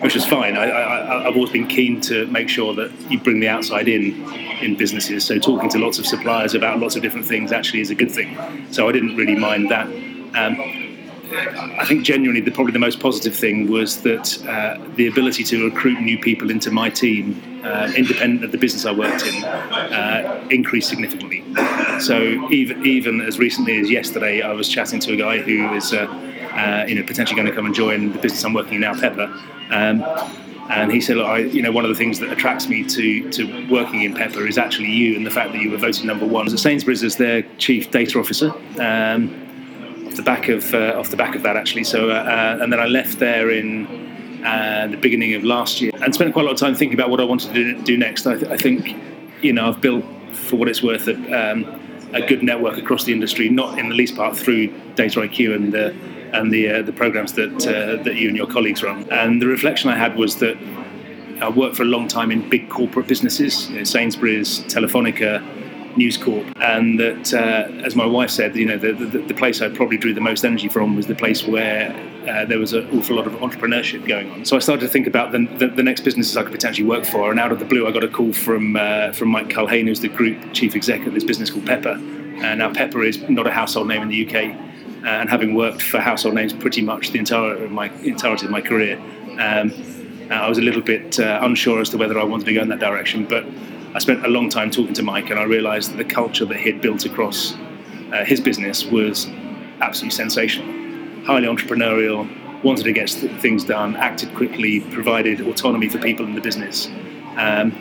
which 0.00 0.14
was 0.14 0.24
fine. 0.24 0.56
I, 0.56 1.26
I've 1.26 1.36
always 1.36 1.50
been 1.50 1.68
keen 1.68 2.00
to 2.02 2.26
make 2.26 2.48
sure 2.48 2.74
that 2.74 2.90
you 3.10 3.20
bring 3.20 3.40
the 3.40 3.48
outside 3.48 3.88
in 3.88 4.22
in 4.62 4.76
businesses. 4.76 5.24
So 5.24 5.38
talking 5.38 5.68
to 5.70 5.78
lots 5.78 5.98
of 5.98 6.06
suppliers 6.06 6.54
about 6.54 6.78
lots 6.78 6.96
of 6.96 7.02
different 7.02 7.26
things 7.26 7.52
actually 7.52 7.80
is 7.80 7.90
a 7.90 7.94
good 7.94 8.10
thing. 8.10 8.36
So 8.72 8.88
I 8.88 8.92
didn't 8.92 9.16
really 9.16 9.34
mind 9.34 9.70
that. 9.70 9.86
Um, 10.34 10.81
I 11.34 11.84
think 11.86 12.04
genuinely, 12.04 12.40
the, 12.40 12.50
probably 12.50 12.72
the 12.72 12.78
most 12.78 13.00
positive 13.00 13.34
thing 13.34 13.70
was 13.70 14.02
that 14.02 14.44
uh, 14.46 14.78
the 14.96 15.06
ability 15.06 15.44
to 15.44 15.64
recruit 15.64 16.00
new 16.00 16.18
people 16.18 16.50
into 16.50 16.70
my 16.70 16.90
team, 16.90 17.42
uh, 17.64 17.92
independent 17.96 18.44
of 18.44 18.52
the 18.52 18.58
business 18.58 18.84
I 18.84 18.92
worked 18.92 19.26
in, 19.26 19.44
uh, 19.44 20.46
increased 20.50 20.88
significantly. 20.88 21.44
So 22.00 22.50
even 22.50 22.84
even 22.84 23.20
as 23.20 23.38
recently 23.38 23.78
as 23.80 23.90
yesterday, 23.90 24.42
I 24.42 24.52
was 24.52 24.68
chatting 24.68 25.00
to 25.00 25.12
a 25.12 25.16
guy 25.16 25.38
who 25.38 25.72
is, 25.74 25.92
uh, 25.92 26.06
uh, 26.54 26.84
you 26.86 26.94
know, 26.94 27.02
potentially 27.02 27.36
going 27.36 27.48
to 27.48 27.54
come 27.54 27.66
and 27.66 27.74
join 27.74 28.12
the 28.12 28.18
business 28.18 28.44
I'm 28.44 28.54
working 28.54 28.74
in 28.74 28.80
now, 28.80 28.98
Pepper. 28.98 29.32
Um, 29.70 30.04
and 30.70 30.92
he 30.92 31.00
said, 31.00 31.16
Look, 31.16 31.26
I, 31.26 31.38
you 31.38 31.62
know, 31.62 31.72
one 31.72 31.84
of 31.84 31.90
the 31.90 31.94
things 31.96 32.18
that 32.20 32.30
attracts 32.32 32.68
me 32.68 32.84
to, 32.84 33.30
to 33.30 33.68
working 33.68 34.02
in 34.02 34.14
Pepper 34.14 34.46
is 34.46 34.58
actually 34.58 34.90
you 34.90 35.16
and 35.16 35.26
the 35.26 35.30
fact 35.30 35.52
that 35.52 35.60
you 35.60 35.70
were 35.70 35.76
voted 35.76 36.04
number 36.04 36.26
one. 36.26 36.46
As 36.46 36.60
Sainsbury's 36.60 37.02
as 37.02 37.16
their 37.16 37.42
chief 37.58 37.90
data 37.90 38.18
officer. 38.18 38.52
Um, 38.80 39.51
the 40.16 40.22
back 40.22 40.48
of 40.48 40.74
uh, 40.74 40.98
off 40.98 41.10
the 41.10 41.16
back 41.16 41.34
of 41.34 41.42
that 41.42 41.56
actually. 41.56 41.84
So 41.84 42.10
uh, 42.10 42.14
uh 42.14 42.62
and 42.62 42.72
then 42.72 42.80
I 42.80 42.86
left 42.86 43.18
there 43.18 43.50
in 43.50 43.86
uh, 44.44 44.88
the 44.88 44.96
beginning 44.96 45.34
of 45.34 45.44
last 45.44 45.80
year 45.80 45.92
and 46.02 46.14
spent 46.14 46.32
quite 46.32 46.42
a 46.42 46.46
lot 46.46 46.52
of 46.52 46.58
time 46.58 46.74
thinking 46.74 46.98
about 46.98 47.10
what 47.10 47.20
I 47.20 47.24
wanted 47.24 47.52
to 47.54 47.80
do, 47.82 47.96
next. 47.96 48.26
I, 48.26 48.36
th- 48.36 48.50
I, 48.50 48.56
think 48.56 48.96
you 49.40 49.52
know 49.52 49.68
I've 49.68 49.80
built 49.80 50.04
for 50.32 50.56
what 50.56 50.68
it's 50.68 50.82
worth 50.82 51.06
a, 51.06 51.14
um, 51.14 51.64
a, 52.12 52.26
good 52.26 52.42
network 52.42 52.76
across 52.76 53.04
the 53.04 53.12
industry, 53.12 53.48
not 53.48 53.78
in 53.78 53.88
the 53.88 53.94
least 53.94 54.16
part 54.16 54.36
through 54.36 54.68
Data 54.94 55.20
IQ 55.20 55.54
and 55.54 55.72
the 55.72 55.94
and 56.32 56.52
the 56.52 56.68
uh, 56.68 56.82
the 56.82 56.92
programs 56.92 57.34
that 57.34 57.58
that 58.04 58.16
you 58.16 58.28
and 58.28 58.36
your 58.36 58.46
colleagues 58.48 58.82
run. 58.82 59.08
And 59.10 59.40
the 59.40 59.46
reflection 59.46 59.90
I 59.90 59.96
had 59.96 60.16
was 60.16 60.36
that 60.36 60.56
I 61.40 61.48
worked 61.48 61.76
for 61.76 61.82
a 61.82 61.86
long 61.86 62.08
time 62.08 62.30
in 62.30 62.48
big 62.48 62.68
corporate 62.68 63.08
businesses, 63.08 63.68
you 63.68 63.78
know, 63.78 63.84
Sainsbury's, 63.84 64.60
Telefonica 64.60 65.61
News 65.96 66.16
Corp, 66.16 66.46
and 66.60 66.98
that, 66.98 67.34
uh, 67.34 67.70
as 67.84 67.94
my 67.94 68.06
wife 68.06 68.30
said, 68.30 68.56
you 68.56 68.66
know, 68.66 68.78
the, 68.78 68.92
the, 68.92 69.18
the, 69.18 69.34
place 69.34 69.60
I 69.60 69.68
probably 69.68 69.96
drew 69.96 70.14
the 70.14 70.20
most 70.20 70.44
energy 70.44 70.68
from 70.68 70.96
was 70.96 71.06
the 71.06 71.14
place 71.14 71.46
where 71.46 71.90
uh, 72.28 72.44
there 72.44 72.58
was 72.58 72.72
an 72.72 72.88
awful 72.96 73.16
lot 73.16 73.26
of 73.26 73.32
entrepreneurship 73.34 74.06
going 74.06 74.30
on. 74.30 74.44
So 74.44 74.56
I 74.56 74.60
started 74.60 74.86
to 74.86 74.88
think 74.88 75.06
about 75.06 75.32
the, 75.32 75.46
the, 75.58 75.68
the, 75.68 75.82
next 75.82 76.02
businesses 76.02 76.36
I 76.36 76.42
could 76.42 76.52
potentially 76.52 76.86
work 76.86 77.04
for, 77.04 77.30
and 77.30 77.40
out 77.40 77.52
of 77.52 77.58
the 77.58 77.64
blue, 77.64 77.86
I 77.86 77.92
got 77.92 78.04
a 78.04 78.08
call 78.08 78.32
from 78.32 78.76
uh, 78.76 79.12
from 79.12 79.28
Mike 79.28 79.48
Culhane, 79.48 79.86
who's 79.86 80.00
the 80.00 80.08
group 80.08 80.52
chief 80.52 80.74
exec 80.74 81.06
of 81.06 81.14
this 81.14 81.24
business 81.24 81.50
called 81.50 81.66
Pepper. 81.66 81.98
And 82.42 82.58
now 82.58 82.72
Pepper 82.72 83.04
is 83.04 83.20
not 83.28 83.46
a 83.46 83.52
household 83.52 83.88
name 83.88 84.02
in 84.02 84.08
the 84.08 84.26
UK, 84.26 84.34
uh, 85.04 85.06
and 85.06 85.28
having 85.28 85.54
worked 85.54 85.82
for 85.82 86.00
household 86.00 86.34
names 86.34 86.52
pretty 86.52 86.82
much 86.82 87.10
the 87.10 87.18
entire 87.18 87.68
my 87.68 87.90
entirety 88.02 88.46
of 88.46 88.52
my 88.52 88.60
career. 88.60 88.98
Um, 89.38 89.72
I 90.30 90.48
was 90.48 90.58
a 90.58 90.62
little 90.62 90.80
bit 90.80 91.20
uh, 91.20 91.40
unsure 91.42 91.80
as 91.80 91.90
to 91.90 91.98
whether 91.98 92.18
I 92.18 92.24
wanted 92.24 92.46
to 92.46 92.54
go 92.54 92.62
in 92.62 92.68
that 92.68 92.78
direction, 92.78 93.26
but 93.26 93.44
I 93.94 93.98
spent 93.98 94.24
a 94.24 94.28
long 94.28 94.48
time 94.48 94.70
talking 94.70 94.94
to 94.94 95.02
Mike, 95.02 95.28
and 95.30 95.38
I 95.38 95.44
realised 95.44 95.92
that 95.92 95.96
the 95.98 96.04
culture 96.04 96.46
that 96.46 96.58
he'd 96.58 96.80
built 96.80 97.04
across 97.04 97.54
uh, 98.12 98.24
his 98.24 98.40
business 98.40 98.84
was 98.86 99.26
absolutely 99.80 100.16
sensational. 100.16 100.66
Highly 101.24 101.46
entrepreneurial, 101.46 102.26
wanted 102.62 102.84
to 102.84 102.92
get 102.92 103.10
things 103.10 103.64
done, 103.64 103.96
acted 103.96 104.34
quickly, 104.34 104.80
provided 104.80 105.40
autonomy 105.40 105.88
for 105.88 105.98
people 105.98 106.24
in 106.24 106.34
the 106.34 106.40
business. 106.40 106.86
Um, 107.36 107.72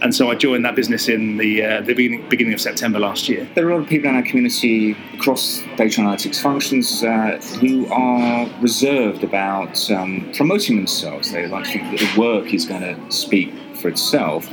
and 0.00 0.14
so 0.14 0.30
I 0.30 0.34
joined 0.34 0.64
that 0.64 0.74
business 0.74 1.08
in 1.08 1.36
the, 1.36 1.62
uh, 1.62 1.80
the 1.82 1.94
beginning, 1.94 2.28
beginning, 2.28 2.54
of 2.54 2.60
September 2.60 2.98
last 2.98 3.28
year. 3.28 3.48
There 3.54 3.66
are 3.66 3.70
a 3.70 3.74
lot 3.76 3.82
of 3.82 3.88
people 3.88 4.10
in 4.10 4.16
our 4.16 4.22
community 4.22 4.96
across 5.14 5.62
data 5.76 6.00
analytics 6.00 6.40
functions 6.40 7.04
uh, 7.04 7.38
who 7.60 7.86
are 7.92 8.48
reserved 8.60 9.22
about 9.22 9.90
um, 9.92 10.28
promoting 10.34 10.76
themselves. 10.76 11.30
They 11.30 11.46
like 11.46 11.66
to 11.66 11.72
think 11.72 11.90
that 11.90 12.00
the 12.00 12.20
work 12.20 12.52
is 12.52 12.66
going 12.66 12.80
to 12.80 13.12
speak 13.12 13.52
for 13.76 13.88
itself. 13.88 14.48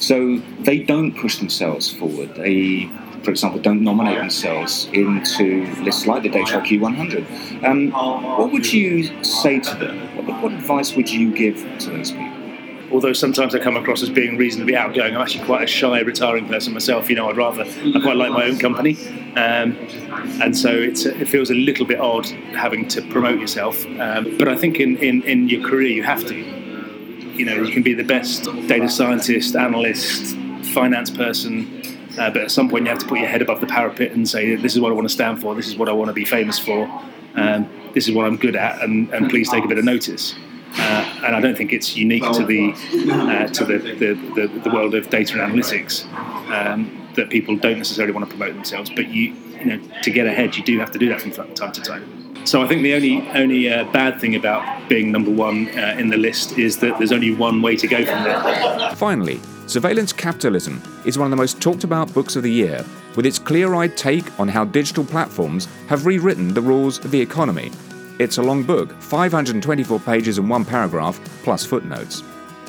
So 0.00 0.38
they 0.60 0.78
don't 0.78 1.12
push 1.16 1.36
themselves 1.36 1.90
forward. 1.90 2.34
They, 2.34 2.90
for 3.22 3.30
example, 3.30 3.60
don't 3.60 3.82
nominate 3.82 4.18
themselves 4.18 4.88
into 4.92 5.66
lists 5.82 6.06
like 6.06 6.22
the 6.22 6.30
IQ 6.30 6.80
100. 6.80 7.64
Um, 7.64 7.90
what 7.92 8.50
would 8.50 8.72
you 8.72 9.22
say 9.22 9.60
to 9.60 9.74
them? 9.76 10.16
What, 10.16 10.42
what 10.42 10.52
advice 10.52 10.96
would 10.96 11.10
you 11.10 11.32
give 11.32 11.56
to 11.80 11.90
those 11.90 12.12
people? 12.12 12.40
although 12.92 13.12
sometimes 13.12 13.54
I 13.54 13.58
come 13.58 13.76
across 13.76 14.02
as 14.02 14.10
being 14.10 14.36
reasonably 14.36 14.76
outgoing, 14.76 15.14
I'm 15.14 15.22
actually 15.22 15.44
quite 15.44 15.62
a 15.62 15.66
shy, 15.66 16.00
retiring 16.00 16.48
person 16.48 16.72
myself. 16.72 17.08
You 17.08 17.16
know, 17.16 17.28
I'd 17.28 17.36
rather, 17.36 17.62
I 17.62 18.00
quite 18.00 18.16
like 18.16 18.32
my 18.32 18.44
own 18.44 18.58
company. 18.58 18.96
Um, 19.36 19.76
and 20.42 20.56
so 20.56 20.70
it 20.70 21.28
feels 21.28 21.50
a 21.50 21.54
little 21.54 21.86
bit 21.86 22.00
odd 22.00 22.26
having 22.26 22.88
to 22.88 23.02
promote 23.02 23.38
yourself. 23.38 23.86
Um, 24.00 24.36
but 24.38 24.48
I 24.48 24.56
think 24.56 24.80
in, 24.80 24.96
in, 24.98 25.22
in 25.22 25.48
your 25.48 25.66
career, 25.68 25.88
you 25.88 26.02
have 26.02 26.26
to 26.26 26.59
you 27.40 27.46
know 27.46 27.62
you 27.62 27.72
can 27.72 27.82
be 27.82 27.94
the 27.94 28.04
best 28.04 28.44
data 28.68 28.88
scientist, 28.88 29.56
analyst, 29.56 30.36
finance 30.74 31.10
person, 31.10 31.80
uh, 32.18 32.30
but 32.30 32.42
at 32.42 32.50
some 32.50 32.68
point 32.68 32.84
you 32.84 32.90
have 32.90 32.98
to 32.98 33.06
put 33.06 33.18
your 33.18 33.28
head 33.28 33.40
above 33.40 33.60
the 33.62 33.66
parapet 33.66 34.12
and 34.12 34.28
say, 34.28 34.56
this 34.56 34.74
is 34.74 34.80
what 34.80 34.92
I 34.92 34.94
want 34.94 35.08
to 35.08 35.14
stand 35.14 35.40
for, 35.40 35.54
this 35.54 35.66
is 35.66 35.74
what 35.74 35.88
I 35.88 35.92
want 35.92 36.08
to 36.08 36.12
be 36.12 36.26
famous 36.26 36.58
for, 36.58 36.84
um, 37.36 37.66
this 37.94 38.08
is 38.08 38.14
what 38.14 38.26
I'm 38.26 38.36
good 38.36 38.56
at, 38.56 38.82
and, 38.82 39.08
and 39.14 39.30
please 39.30 39.48
take 39.48 39.64
a 39.64 39.68
bit 39.68 39.78
of 39.78 39.86
notice. 39.86 40.34
Uh, 40.74 41.22
and 41.24 41.34
I 41.34 41.40
don't 41.40 41.56
think 41.56 41.72
it's 41.72 41.96
unique 41.96 42.22
to 42.30 42.44
the 42.44 42.72
uh, 43.10 43.48
to 43.48 43.64
the, 43.64 43.78
the, 43.78 44.14
the, 44.36 44.60
the, 44.62 44.70
world 44.70 44.94
of 44.94 45.10
data 45.10 45.42
and 45.42 45.52
analytics 45.52 46.06
um, 46.52 47.08
that 47.16 47.28
people 47.28 47.56
don't 47.56 47.78
necessarily 47.78 48.12
want 48.12 48.30
to 48.30 48.36
promote 48.36 48.54
themselves. 48.54 48.88
But 48.88 49.08
you, 49.08 49.34
you 49.58 49.64
know, 49.64 49.80
to 50.02 50.10
get 50.12 50.28
ahead, 50.28 50.56
you 50.56 50.62
do 50.62 50.78
have 50.78 50.92
to 50.92 50.98
do 50.98 51.08
that 51.08 51.22
from 51.22 51.32
time 51.32 51.72
to 51.72 51.80
time. 51.80 52.29
So 52.44 52.62
I 52.62 52.66
think 52.66 52.82
the 52.82 52.94
only 52.94 53.28
only 53.30 53.72
uh, 53.72 53.84
bad 53.92 54.20
thing 54.20 54.34
about 54.34 54.88
being 54.88 55.12
number 55.12 55.30
one 55.30 55.68
uh, 55.78 55.96
in 55.98 56.08
the 56.08 56.16
list 56.16 56.58
is 56.58 56.78
that 56.78 56.96
there's 56.98 57.12
only 57.12 57.34
one 57.34 57.62
way 57.62 57.76
to 57.76 57.86
go 57.86 58.04
from 58.04 58.24
there. 58.24 58.96
Finally, 58.96 59.40
Surveillance 59.66 60.12
Capitalism 60.12 60.82
is 61.04 61.18
one 61.18 61.26
of 61.26 61.30
the 61.30 61.36
most 61.36 61.60
talked 61.60 61.84
about 61.84 62.12
books 62.12 62.36
of 62.36 62.42
the 62.42 62.50
year, 62.50 62.84
with 63.14 63.26
its 63.26 63.38
clear 63.38 63.74
eyed 63.74 63.96
take 63.96 64.38
on 64.40 64.48
how 64.48 64.64
digital 64.64 65.04
platforms 65.04 65.68
have 65.88 66.06
rewritten 66.06 66.52
the 66.52 66.60
rules 66.60 66.98
of 67.04 67.10
the 67.10 67.20
economy. 67.20 67.70
It's 68.18 68.38
a 68.38 68.42
long 68.42 68.64
book, 68.64 68.90
524 69.00 70.00
pages 70.00 70.38
and 70.38 70.50
one 70.50 70.64
paragraph, 70.64 71.20
plus 71.42 71.64
footnotes. 71.64 72.22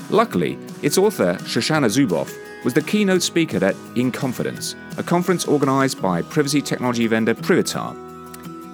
Luckily, 0.10 0.60
its 0.82 0.98
author, 0.98 1.34
Shoshana 1.42 1.88
Zuboff, 1.88 2.32
was 2.64 2.74
the 2.74 2.82
keynote 2.82 3.24
speaker 3.24 3.64
at 3.66 3.76
In 3.96 4.12
Confidence, 4.12 4.76
a 4.98 5.04
conference 5.04 5.48
organised 5.48 6.02
by 6.02 6.22
privacy 6.22 6.62
technology 6.62 7.08
vendor 7.08 7.34
Privitar 7.34 8.11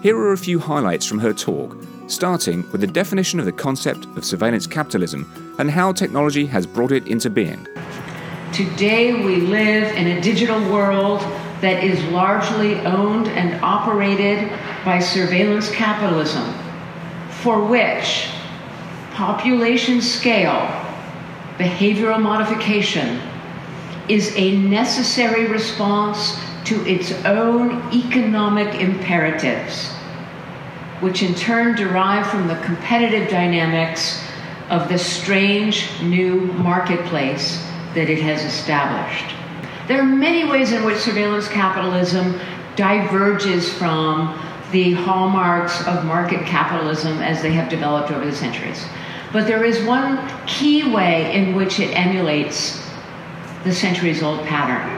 here 0.02 0.18
are 0.18 0.34
a 0.34 0.38
few 0.38 0.60
highlights 0.60 1.06
from 1.06 1.20
her 1.20 1.34
talk, 1.34 1.76
starting 2.08 2.70
with 2.72 2.82
the 2.82 2.88
definition 2.88 3.40
of 3.40 3.46
the 3.46 3.52
concept 3.52 4.06
of 4.16 4.24
surveillance 4.24 4.68
capitalism 4.68 5.56
and 5.58 5.72
how 5.72 5.92
technology 5.92 6.46
has 6.46 6.68
brought 6.68 6.92
it 6.92 7.08
into 7.08 7.30
being. 7.30 7.66
Today, 8.54 9.14
we 9.24 9.38
live 9.38 9.96
in 9.96 10.08
a 10.08 10.22
digital 10.22 10.60
world 10.72 11.22
that 11.62 11.84
is 11.84 12.02
largely 12.12 12.76
owned 12.82 13.28
and 13.30 13.60
operated 13.64 14.52
by 14.86 15.00
surveillance 15.00 15.72
capitalism, 15.72 16.54
for 17.42 17.66
which 17.66 18.30
population 19.14 20.00
scale, 20.00 20.70
behavioral 21.58 22.22
modification, 22.22 23.20
is 24.08 24.34
a 24.36 24.58
necessary 24.58 25.48
response 25.48 26.40
to 26.68 26.86
its 26.86 27.14
own 27.24 27.82
economic 27.94 28.82
imperatives, 28.82 29.88
which 31.00 31.24
in 31.24 31.34
turn 31.34 31.76
derive 31.78 32.28
from 32.28 32.48
the 32.48 32.56
competitive 32.58 33.30
dynamics 33.30 34.22
of 34.70 34.90
the 34.90 34.98
strange 34.98 35.90
new 36.02 36.42
marketplace 36.42 37.66
that 37.94 38.10
it 38.10 38.22
has 38.22 38.44
established. 38.44 39.34
There 39.88 40.02
are 40.02 40.06
many 40.06 40.44
ways 40.44 40.74
in 40.74 40.84
which 40.84 40.98
surveillance 40.98 41.48
capitalism 41.48 42.38
diverges 42.76 43.72
from 43.74 44.38
the 44.74 44.92
hallmarks 44.92 45.88
of 45.88 46.04
market 46.04 46.46
capitalism 46.46 47.20
as 47.20 47.42
they 47.42 47.54
have 47.54 47.70
developed 47.70 48.12
over 48.12 48.26
the 48.26 48.36
centuries. 48.36 48.86
But 49.32 49.48
there 49.48 49.64
is 49.64 49.82
one 49.86 50.20
key 50.46 50.94
way 50.94 51.34
in 51.34 51.56
which 51.56 51.80
it 51.80 51.94
emulates 51.94 52.86
the 53.64 53.74
centuries 53.74 54.22
old 54.22 54.46
pattern. 54.46 54.97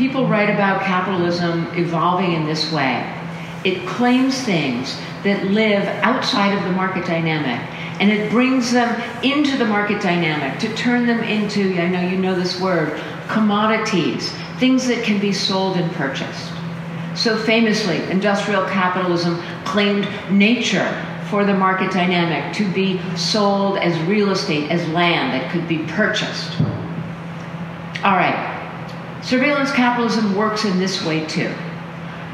People 0.00 0.26
write 0.26 0.48
about 0.48 0.80
capitalism 0.80 1.66
evolving 1.74 2.32
in 2.32 2.46
this 2.46 2.72
way. 2.72 3.06
It 3.66 3.86
claims 3.86 4.40
things 4.40 4.98
that 5.24 5.44
live 5.44 5.86
outside 6.02 6.56
of 6.56 6.64
the 6.64 6.72
market 6.72 7.04
dynamic 7.04 7.60
and 8.00 8.10
it 8.10 8.30
brings 8.30 8.72
them 8.72 8.98
into 9.22 9.58
the 9.58 9.66
market 9.66 10.00
dynamic 10.00 10.58
to 10.60 10.74
turn 10.74 11.06
them 11.06 11.20
into, 11.22 11.78
I 11.78 11.86
know 11.88 12.00
you 12.00 12.16
know 12.16 12.34
this 12.34 12.58
word, 12.58 12.98
commodities, 13.28 14.32
things 14.58 14.86
that 14.86 15.04
can 15.04 15.20
be 15.20 15.34
sold 15.34 15.76
and 15.76 15.92
purchased. 15.92 16.50
So 17.14 17.36
famously, 17.36 17.98
industrial 18.04 18.64
capitalism 18.68 19.38
claimed 19.66 20.08
nature 20.30 20.88
for 21.28 21.44
the 21.44 21.52
market 21.52 21.92
dynamic 21.92 22.56
to 22.56 22.72
be 22.72 23.02
sold 23.18 23.76
as 23.76 24.00
real 24.08 24.30
estate, 24.30 24.70
as 24.70 24.88
land 24.88 25.34
that 25.34 25.52
could 25.52 25.68
be 25.68 25.84
purchased. 25.88 26.58
All 28.02 28.16
right, 28.16 28.49
surveillance 29.22 29.72
capitalism 29.72 30.34
works 30.34 30.64
in 30.64 30.78
this 30.78 31.04
way 31.04 31.24
too, 31.26 31.52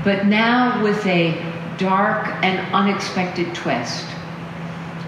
but 0.04 0.26
now 0.26 0.82
with 0.82 1.04
a 1.06 1.34
dark 1.78 2.26
and 2.44 2.58
unexpected 2.74 3.54
twist. 3.54 4.06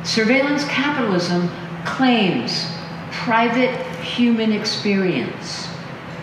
Surveillance 0.04 0.64
capitalism 0.64 1.50
claims 1.84 2.70
private 3.10 3.74
human 4.00 4.52
experience 4.52 5.66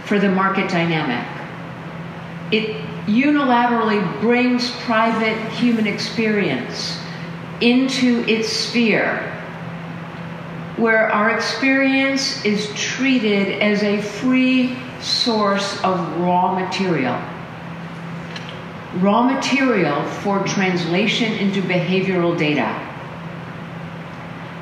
for 0.06 0.20
the 0.20 0.30
market 0.30 0.70
dynamic. 0.70 1.26
It 2.52 2.76
unilaterally 3.06 4.22
brings 4.22 4.72
private 4.82 5.38
human 5.52 5.88
experience 5.88 7.00
into 7.62 8.24
its 8.28 8.50
sphere, 8.50 9.32
where 10.78 11.12
our 11.12 11.30
experience 11.30 12.44
is 12.44 12.70
treated 12.76 13.62
as 13.62 13.84
a 13.84 14.02
free 14.02 14.76
source 15.02 15.82
of 15.84 16.00
raw 16.20 16.54
material. 16.54 17.20
Raw 18.96 19.24
material 19.24 20.04
for 20.22 20.44
translation 20.44 21.34
into 21.34 21.62
behavioral 21.62 22.38
data. 22.38 22.82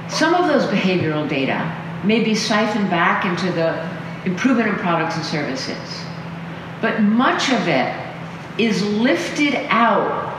Some 0.09 0.33
of 0.33 0.47
those 0.47 0.65
behavioral 0.65 1.27
data 1.27 1.79
may 2.03 2.23
be 2.23 2.35
siphoned 2.35 2.89
back 2.89 3.25
into 3.25 3.51
the 3.51 3.89
improvement 4.25 4.69
in 4.69 4.75
products 4.75 5.15
and 5.15 5.25
services, 5.25 6.03
but 6.81 7.01
much 7.01 7.51
of 7.51 7.67
it 7.67 7.95
is 8.57 8.83
lifted 8.83 9.55
out 9.69 10.33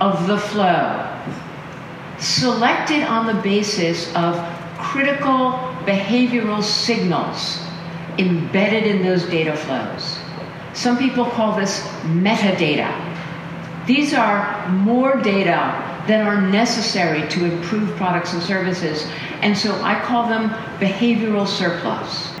of 0.00 0.26
the 0.26 0.38
flow, 0.38 1.10
selected 2.18 3.02
on 3.02 3.26
the 3.26 3.40
basis 3.42 4.14
of 4.14 4.36
critical 4.78 5.52
behavioral 5.84 6.62
signals 6.62 7.63
embedded 8.18 8.84
in 8.84 9.02
those 9.02 9.24
data 9.24 9.56
flows. 9.56 10.18
Some 10.72 10.98
people 10.98 11.24
call 11.26 11.56
this 11.56 11.80
metadata. 12.02 12.92
These 13.86 14.14
are 14.14 14.68
more 14.70 15.16
data 15.16 15.94
that 16.06 16.26
are 16.26 16.40
necessary 16.40 17.28
to 17.28 17.44
improve 17.44 17.88
products 17.96 18.32
and 18.32 18.42
services. 18.42 19.06
And 19.42 19.56
so 19.56 19.74
I 19.82 20.00
call 20.00 20.28
them 20.28 20.50
behavioral 20.80 21.46
surplus. 21.46 22.32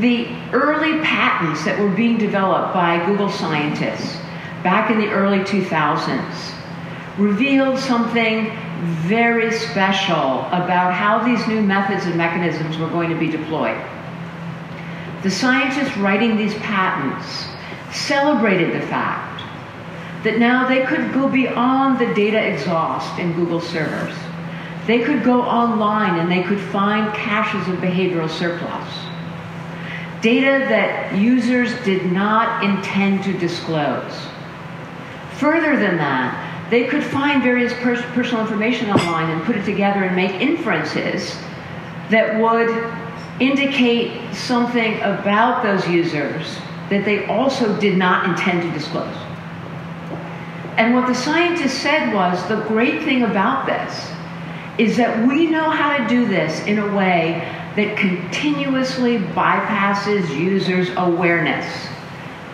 The 0.00 0.28
early 0.52 1.00
patents 1.00 1.64
that 1.64 1.78
were 1.78 1.88
being 1.88 2.16
developed 2.18 2.74
by 2.74 3.04
Google 3.06 3.30
scientists 3.30 4.16
back 4.62 4.90
in 4.90 4.98
the 4.98 5.08
early 5.08 5.40
2000s 5.40 6.54
revealed 7.18 7.78
something 7.78 8.56
very 9.06 9.50
special 9.52 10.46
about 10.46 10.94
how 10.94 11.24
these 11.24 11.46
new 11.48 11.60
methods 11.60 12.06
and 12.06 12.16
mechanisms 12.16 12.78
were 12.78 12.88
going 12.88 13.10
to 13.10 13.18
be 13.18 13.28
deployed. 13.28 13.76
The 15.22 15.30
scientists 15.30 15.96
writing 15.98 16.36
these 16.36 16.54
patents 16.54 17.46
celebrated 17.92 18.74
the 18.74 18.86
fact 18.86 19.42
that 20.24 20.38
now 20.38 20.68
they 20.68 20.84
could 20.86 21.12
go 21.12 21.28
beyond 21.28 21.98
the 21.98 22.12
data 22.14 22.38
exhaust 22.42 23.18
in 23.18 23.34
Google 23.34 23.60
servers. 23.60 24.14
They 24.86 25.00
could 25.00 25.22
go 25.22 25.42
online 25.42 26.18
and 26.18 26.30
they 26.30 26.42
could 26.42 26.60
find 26.60 27.12
caches 27.14 27.68
of 27.68 27.80
behavioral 27.80 28.30
surplus. 28.30 28.88
Data 30.22 30.66
that 30.68 31.16
users 31.16 31.72
did 31.84 32.12
not 32.12 32.64
intend 32.64 33.24
to 33.24 33.32
disclose. 33.38 34.12
Further 35.38 35.76
than 35.78 35.96
that, 35.96 36.68
they 36.70 36.84
could 36.84 37.02
find 37.02 37.42
various 37.42 37.72
pers- 37.74 38.02
personal 38.12 38.42
information 38.42 38.90
online 38.90 39.30
and 39.30 39.42
put 39.44 39.56
it 39.56 39.64
together 39.64 40.04
and 40.04 40.14
make 40.14 40.32
inferences 40.40 41.36
that 42.10 42.38
would 42.40 42.68
indicate 43.40 44.34
something 44.34 44.96
about 45.00 45.62
those 45.62 45.88
users 45.88 46.58
that 46.90 47.04
they 47.04 47.26
also 47.26 47.78
did 47.80 47.96
not 47.96 48.28
intend 48.28 48.62
to 48.62 48.70
disclose. 48.72 49.16
And 50.76 50.94
what 50.94 51.06
the 51.06 51.14
scientists 51.14 51.78
said 51.78 52.14
was 52.14 52.46
the 52.48 52.62
great 52.68 53.02
thing 53.02 53.22
about 53.22 53.66
this 53.66 54.10
is 54.78 54.96
that 54.96 55.26
we 55.26 55.46
know 55.46 55.68
how 55.68 55.96
to 55.96 56.06
do 56.08 56.26
this 56.26 56.60
in 56.66 56.78
a 56.78 56.96
way 56.96 57.40
that 57.76 57.96
continuously 57.96 59.18
bypasses 59.18 60.28
users' 60.38 60.90
awareness. 60.96 61.66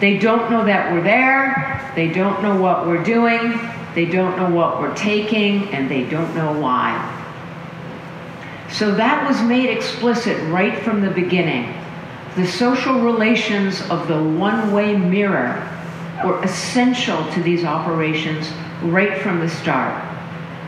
They 0.00 0.18
don't 0.18 0.50
know 0.50 0.64
that 0.64 0.92
we're 0.92 1.02
there, 1.02 1.92
they 1.94 2.08
don't 2.08 2.42
know 2.42 2.60
what 2.60 2.86
we're 2.86 3.02
doing, 3.02 3.58
they 3.94 4.04
don't 4.04 4.36
know 4.36 4.50
what 4.50 4.80
we're 4.80 4.94
taking, 4.94 5.68
and 5.70 5.90
they 5.90 6.04
don't 6.04 6.34
know 6.34 6.60
why. 6.60 7.15
So 8.70 8.94
that 8.94 9.26
was 9.26 9.40
made 9.42 9.70
explicit 9.70 10.36
right 10.50 10.78
from 10.82 11.00
the 11.00 11.10
beginning. 11.10 11.72
The 12.36 12.46
social 12.46 13.00
relations 13.00 13.80
of 13.90 14.08
the 14.08 14.22
one 14.22 14.72
way 14.72 14.96
mirror 14.96 15.62
were 16.24 16.42
essential 16.42 17.30
to 17.32 17.42
these 17.42 17.64
operations 17.64 18.48
right 18.82 19.18
from 19.22 19.40
the 19.40 19.48
start. 19.48 20.02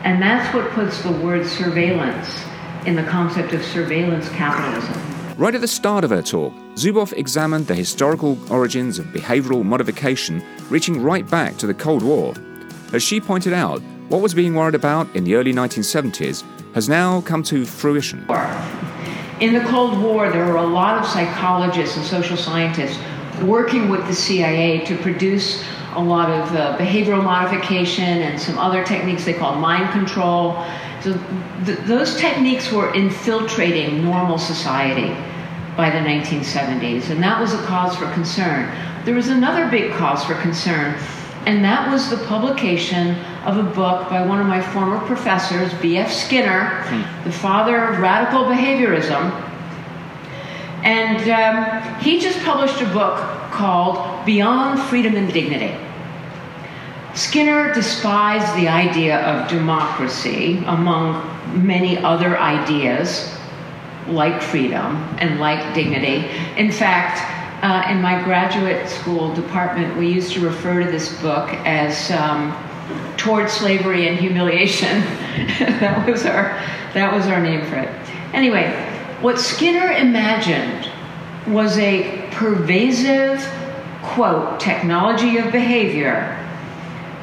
And 0.03 0.21
that's 0.21 0.53
what 0.53 0.69
puts 0.71 1.01
the 1.03 1.11
word 1.11 1.45
surveillance 1.45 2.43
in 2.85 2.95
the 2.95 3.03
concept 3.03 3.53
of 3.53 3.63
surveillance 3.63 4.29
capitalism. 4.29 4.99
Right 5.37 5.53
at 5.53 5.61
the 5.61 5.67
start 5.67 6.03
of 6.03 6.09
her 6.09 6.21
talk, 6.21 6.53
Zuboff 6.75 7.13
examined 7.13 7.67
the 7.67 7.75
historical 7.75 8.37
origins 8.51 8.99
of 8.99 9.05
behavioral 9.07 9.63
modification 9.63 10.43
reaching 10.69 11.01
right 11.01 11.29
back 11.29 11.57
to 11.57 11.67
the 11.67 11.73
Cold 11.73 12.03
War. 12.03 12.33
As 12.93 13.03
she 13.03 13.21
pointed 13.21 13.53
out, 13.53 13.81
what 14.09 14.21
was 14.21 14.33
being 14.33 14.55
worried 14.55 14.75
about 14.75 15.13
in 15.15 15.23
the 15.23 15.35
early 15.35 15.53
1970s 15.53 16.43
has 16.73 16.87
now 16.87 17.21
come 17.21 17.43
to 17.43 17.65
fruition. 17.65 18.25
In 19.39 19.53
the 19.53 19.61
Cold 19.61 20.01
War, 20.01 20.29
there 20.31 20.45
were 20.45 20.57
a 20.57 20.67
lot 20.67 20.97
of 20.97 21.05
psychologists 21.05 21.97
and 21.97 22.05
social 22.05 22.37
scientists 22.37 22.99
working 23.43 23.89
with 23.89 24.05
the 24.07 24.13
CIA 24.13 24.85
to 24.85 24.97
produce 24.97 25.63
a 25.95 26.01
lot 26.01 26.29
of 26.29 26.55
uh, 26.55 26.77
behavioral 26.77 27.23
modification 27.23 28.03
and 28.03 28.39
some 28.39 28.57
other 28.57 28.83
techniques 28.83 29.25
they 29.25 29.33
call 29.33 29.55
mind 29.55 29.91
control. 29.91 30.63
So 31.01 31.13
th- 31.65 31.79
those 31.79 32.17
techniques 32.17 32.71
were 32.71 32.93
infiltrating 32.93 34.03
normal 34.03 34.37
society 34.37 35.15
by 35.75 35.89
the 35.89 35.99
1970s, 35.99 37.09
and 37.09 37.23
that 37.23 37.39
was 37.39 37.53
a 37.53 37.63
cause 37.63 37.95
for 37.95 38.11
concern. 38.11 38.69
There 39.05 39.15
was 39.15 39.29
another 39.29 39.69
big 39.71 39.93
cause 39.93 40.23
for 40.25 40.35
concern, 40.35 40.95
and 41.45 41.63
that 41.63 41.91
was 41.91 42.09
the 42.09 42.17
publication 42.25 43.15
of 43.45 43.57
a 43.57 43.63
book 43.63 44.09
by 44.09 44.25
one 44.25 44.39
of 44.39 44.47
my 44.47 44.61
former 44.61 44.99
professors, 45.05 45.73
B.F. 45.81 46.11
Skinner, 46.11 46.83
hmm. 46.83 47.23
the 47.23 47.31
father 47.31 47.77
of 47.85 47.99
radical 47.99 48.43
behaviorism 48.43 49.47
and 50.83 51.29
um, 51.29 51.99
he 51.99 52.19
just 52.19 52.39
published 52.39 52.81
a 52.81 52.85
book 52.87 53.17
called 53.51 54.25
Beyond 54.25 54.79
Freedom 54.79 55.15
and 55.15 55.31
Dignity. 55.31 55.75
Skinner 57.15 57.73
despised 57.73 58.55
the 58.55 58.67
idea 58.69 59.19
of 59.19 59.49
democracy 59.49 60.63
among 60.67 61.65
many 61.65 61.97
other 61.97 62.39
ideas 62.39 63.35
like 64.07 64.41
freedom 64.41 64.95
and 65.19 65.39
like 65.39 65.73
dignity. 65.73 66.29
In 66.55 66.71
fact, 66.71 67.19
uh, 67.61 67.87
in 67.89 68.01
my 68.01 68.23
graduate 68.23 68.87
school 68.87 69.33
department, 69.33 69.97
we 69.97 70.11
used 70.11 70.33
to 70.33 70.39
refer 70.39 70.83
to 70.83 70.91
this 70.91 71.21
book 71.21 71.49
as 71.65 72.11
um, 72.11 72.55
Toward 73.17 73.49
Slavery 73.49 74.07
and 74.07 74.17
Humiliation. 74.17 75.01
that, 75.79 76.07
was 76.07 76.25
our, 76.25 76.57
that 76.93 77.13
was 77.13 77.27
our 77.27 77.41
name 77.41 77.65
for 77.65 77.75
it. 77.75 77.89
Anyway, 78.33 78.71
what 79.21 79.39
Skinner 79.39 79.91
imagined 79.91 80.89
was 81.47 81.77
a 81.79 82.29
pervasive, 82.31 83.45
quote, 84.03 84.59
technology 84.59 85.37
of 85.37 85.51
behavior 85.51 86.35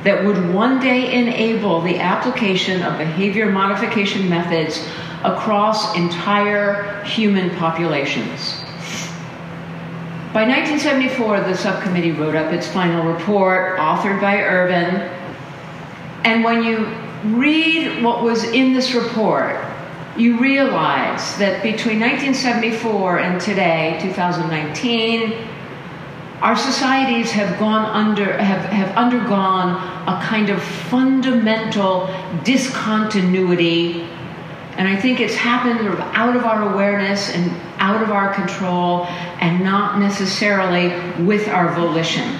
that 0.02 0.22
would 0.24 0.52
one 0.52 0.78
day 0.80 1.14
enable 1.14 1.80
the 1.80 1.98
application 1.98 2.82
of 2.82 2.98
behavior 2.98 3.50
modification 3.50 4.28
methods 4.28 4.86
across 5.24 5.96
entire 5.96 7.02
human 7.04 7.50
populations. 7.56 8.65
By 10.36 10.42
1974, 10.42 11.44
the 11.44 11.56
subcommittee 11.56 12.12
wrote 12.12 12.34
up 12.34 12.52
its 12.52 12.68
final 12.68 13.10
report, 13.10 13.78
authored 13.78 14.20
by 14.20 14.36
Ervin. 14.42 14.96
And 16.24 16.44
when 16.44 16.62
you 16.62 16.88
read 17.34 18.04
what 18.04 18.22
was 18.22 18.44
in 18.44 18.74
this 18.74 18.92
report, 18.92 19.56
you 20.14 20.38
realize 20.38 21.38
that 21.38 21.62
between 21.62 22.00
1974 22.00 23.20
and 23.20 23.40
today, 23.40 23.98
2019, 24.02 25.32
our 26.42 26.54
societies 26.54 27.30
have 27.30 27.58
gone 27.58 27.86
under 27.86 28.36
have, 28.36 28.66
have 28.66 28.94
undergone 28.94 29.76
a 30.06 30.20
kind 30.22 30.50
of 30.50 30.62
fundamental 30.62 32.14
discontinuity 32.44 34.06
and 34.76 34.88
i 34.88 34.96
think 34.96 35.20
it's 35.20 35.34
happened 35.34 35.80
out 36.14 36.36
of 36.36 36.44
our 36.44 36.72
awareness 36.72 37.30
and 37.30 37.50
out 37.78 38.02
of 38.02 38.10
our 38.10 38.32
control 38.34 39.06
and 39.40 39.62
not 39.62 39.98
necessarily 39.98 40.88
with 41.24 41.48
our 41.48 41.74
volition 41.74 42.38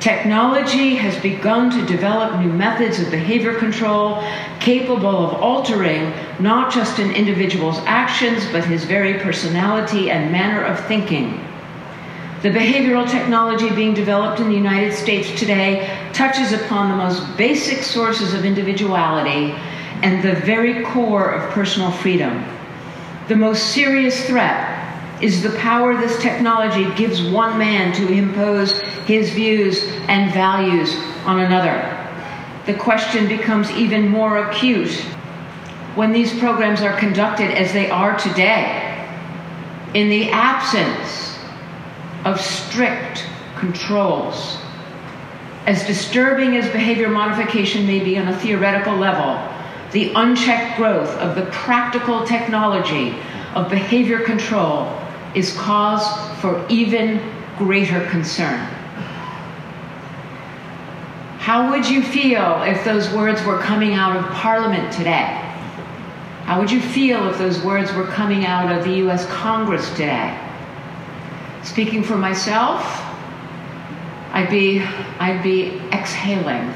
Technology 0.00 0.94
has 0.94 1.20
begun 1.22 1.70
to 1.70 1.84
develop 1.86 2.38
new 2.38 2.52
methods 2.52 3.00
of 3.00 3.10
behavior 3.10 3.54
control 3.58 4.22
capable 4.60 5.08
of 5.08 5.34
altering 5.40 6.12
not 6.38 6.72
just 6.72 6.98
an 6.98 7.10
individual's 7.12 7.78
actions, 7.86 8.46
but 8.52 8.62
his 8.64 8.84
very 8.84 9.14
personality 9.14 10.10
and 10.10 10.30
manner 10.30 10.62
of 10.62 10.78
thinking. 10.86 11.40
The 12.42 12.50
behavioral 12.50 13.10
technology 13.10 13.70
being 13.70 13.94
developed 13.94 14.38
in 14.38 14.48
the 14.48 14.54
United 14.54 14.92
States 14.92 15.36
today 15.38 15.98
touches 16.12 16.52
upon 16.52 16.90
the 16.90 16.96
most 16.96 17.36
basic 17.38 17.82
sources 17.82 18.34
of 18.34 18.44
individuality 18.44 19.56
and 20.02 20.22
the 20.22 20.40
very 20.40 20.84
core 20.84 21.30
of 21.30 21.50
personal 21.50 21.90
freedom. 21.90 22.44
The 23.28 23.36
most 23.36 23.72
serious 23.72 24.26
threat 24.26 25.22
is 25.22 25.42
the 25.42 25.56
power 25.58 25.96
this 25.96 26.20
technology 26.20 26.92
gives 26.94 27.22
one 27.22 27.58
man 27.58 27.94
to 27.94 28.12
impose 28.12 28.78
his 29.06 29.30
views 29.30 29.82
and 30.08 30.32
values 30.32 30.94
on 31.24 31.40
another. 31.40 31.92
The 32.66 32.74
question 32.74 33.26
becomes 33.26 33.70
even 33.70 34.08
more 34.08 34.48
acute 34.48 34.92
when 35.94 36.12
these 36.12 36.38
programs 36.38 36.82
are 36.82 36.96
conducted 36.98 37.50
as 37.50 37.72
they 37.72 37.88
are 37.88 38.18
today, 38.18 39.08
in 39.94 40.10
the 40.10 40.30
absence 40.30 41.38
of 42.26 42.38
strict 42.38 43.26
controls. 43.56 44.58
As 45.64 45.86
disturbing 45.86 46.56
as 46.56 46.70
behavior 46.70 47.08
modification 47.08 47.86
may 47.86 48.00
be 48.00 48.18
on 48.18 48.28
a 48.28 48.38
theoretical 48.38 48.94
level, 48.94 49.55
the 49.92 50.12
unchecked 50.14 50.76
growth 50.76 51.10
of 51.16 51.34
the 51.34 51.46
practical 51.52 52.26
technology 52.26 53.14
of 53.54 53.70
behavior 53.70 54.20
control 54.20 55.00
is 55.34 55.56
cause 55.56 56.04
for 56.40 56.66
even 56.68 57.20
greater 57.56 58.04
concern. 58.06 58.60
How 61.38 61.70
would 61.70 61.88
you 61.88 62.02
feel 62.02 62.62
if 62.62 62.84
those 62.84 63.12
words 63.12 63.44
were 63.44 63.58
coming 63.58 63.94
out 63.94 64.16
of 64.16 64.24
Parliament 64.32 64.92
today? 64.92 65.42
How 66.44 66.58
would 66.58 66.70
you 66.70 66.80
feel 66.80 67.28
if 67.28 67.38
those 67.38 67.62
words 67.62 67.92
were 67.92 68.06
coming 68.06 68.44
out 68.44 68.76
of 68.76 68.84
the 68.84 68.94
US 69.06 69.26
Congress 69.26 69.88
today? 69.90 70.38
Speaking 71.62 72.02
for 72.02 72.16
myself, 72.16 72.82
I'd 74.32 74.48
be, 74.50 74.80
I'd 75.18 75.42
be 75.42 75.78
exhaling. 75.92 76.72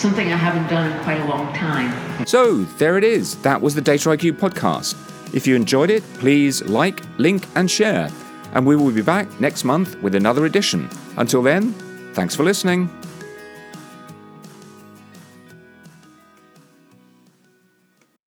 Something 0.00 0.32
I 0.32 0.36
haven't 0.36 0.66
done 0.70 0.90
in 0.90 1.04
quite 1.04 1.20
a 1.20 1.26
long 1.26 1.52
time. 1.52 2.26
So, 2.26 2.64
there 2.78 2.96
it 2.96 3.04
is. 3.04 3.36
That 3.42 3.60
was 3.60 3.74
the 3.74 3.82
Data 3.82 4.08
IQ 4.08 4.38
podcast. 4.38 4.94
If 5.34 5.46
you 5.46 5.54
enjoyed 5.54 5.90
it, 5.90 6.02
please 6.14 6.62
like, 6.62 7.02
link, 7.18 7.46
and 7.54 7.70
share. 7.70 8.08
And 8.54 8.66
we 8.66 8.76
will 8.76 8.92
be 8.92 9.02
back 9.02 9.28
next 9.42 9.62
month 9.64 10.00
with 10.00 10.14
another 10.14 10.46
edition. 10.46 10.88
Until 11.18 11.42
then, 11.42 11.74
thanks 12.14 12.34
for 12.34 12.44
listening. 12.44 12.88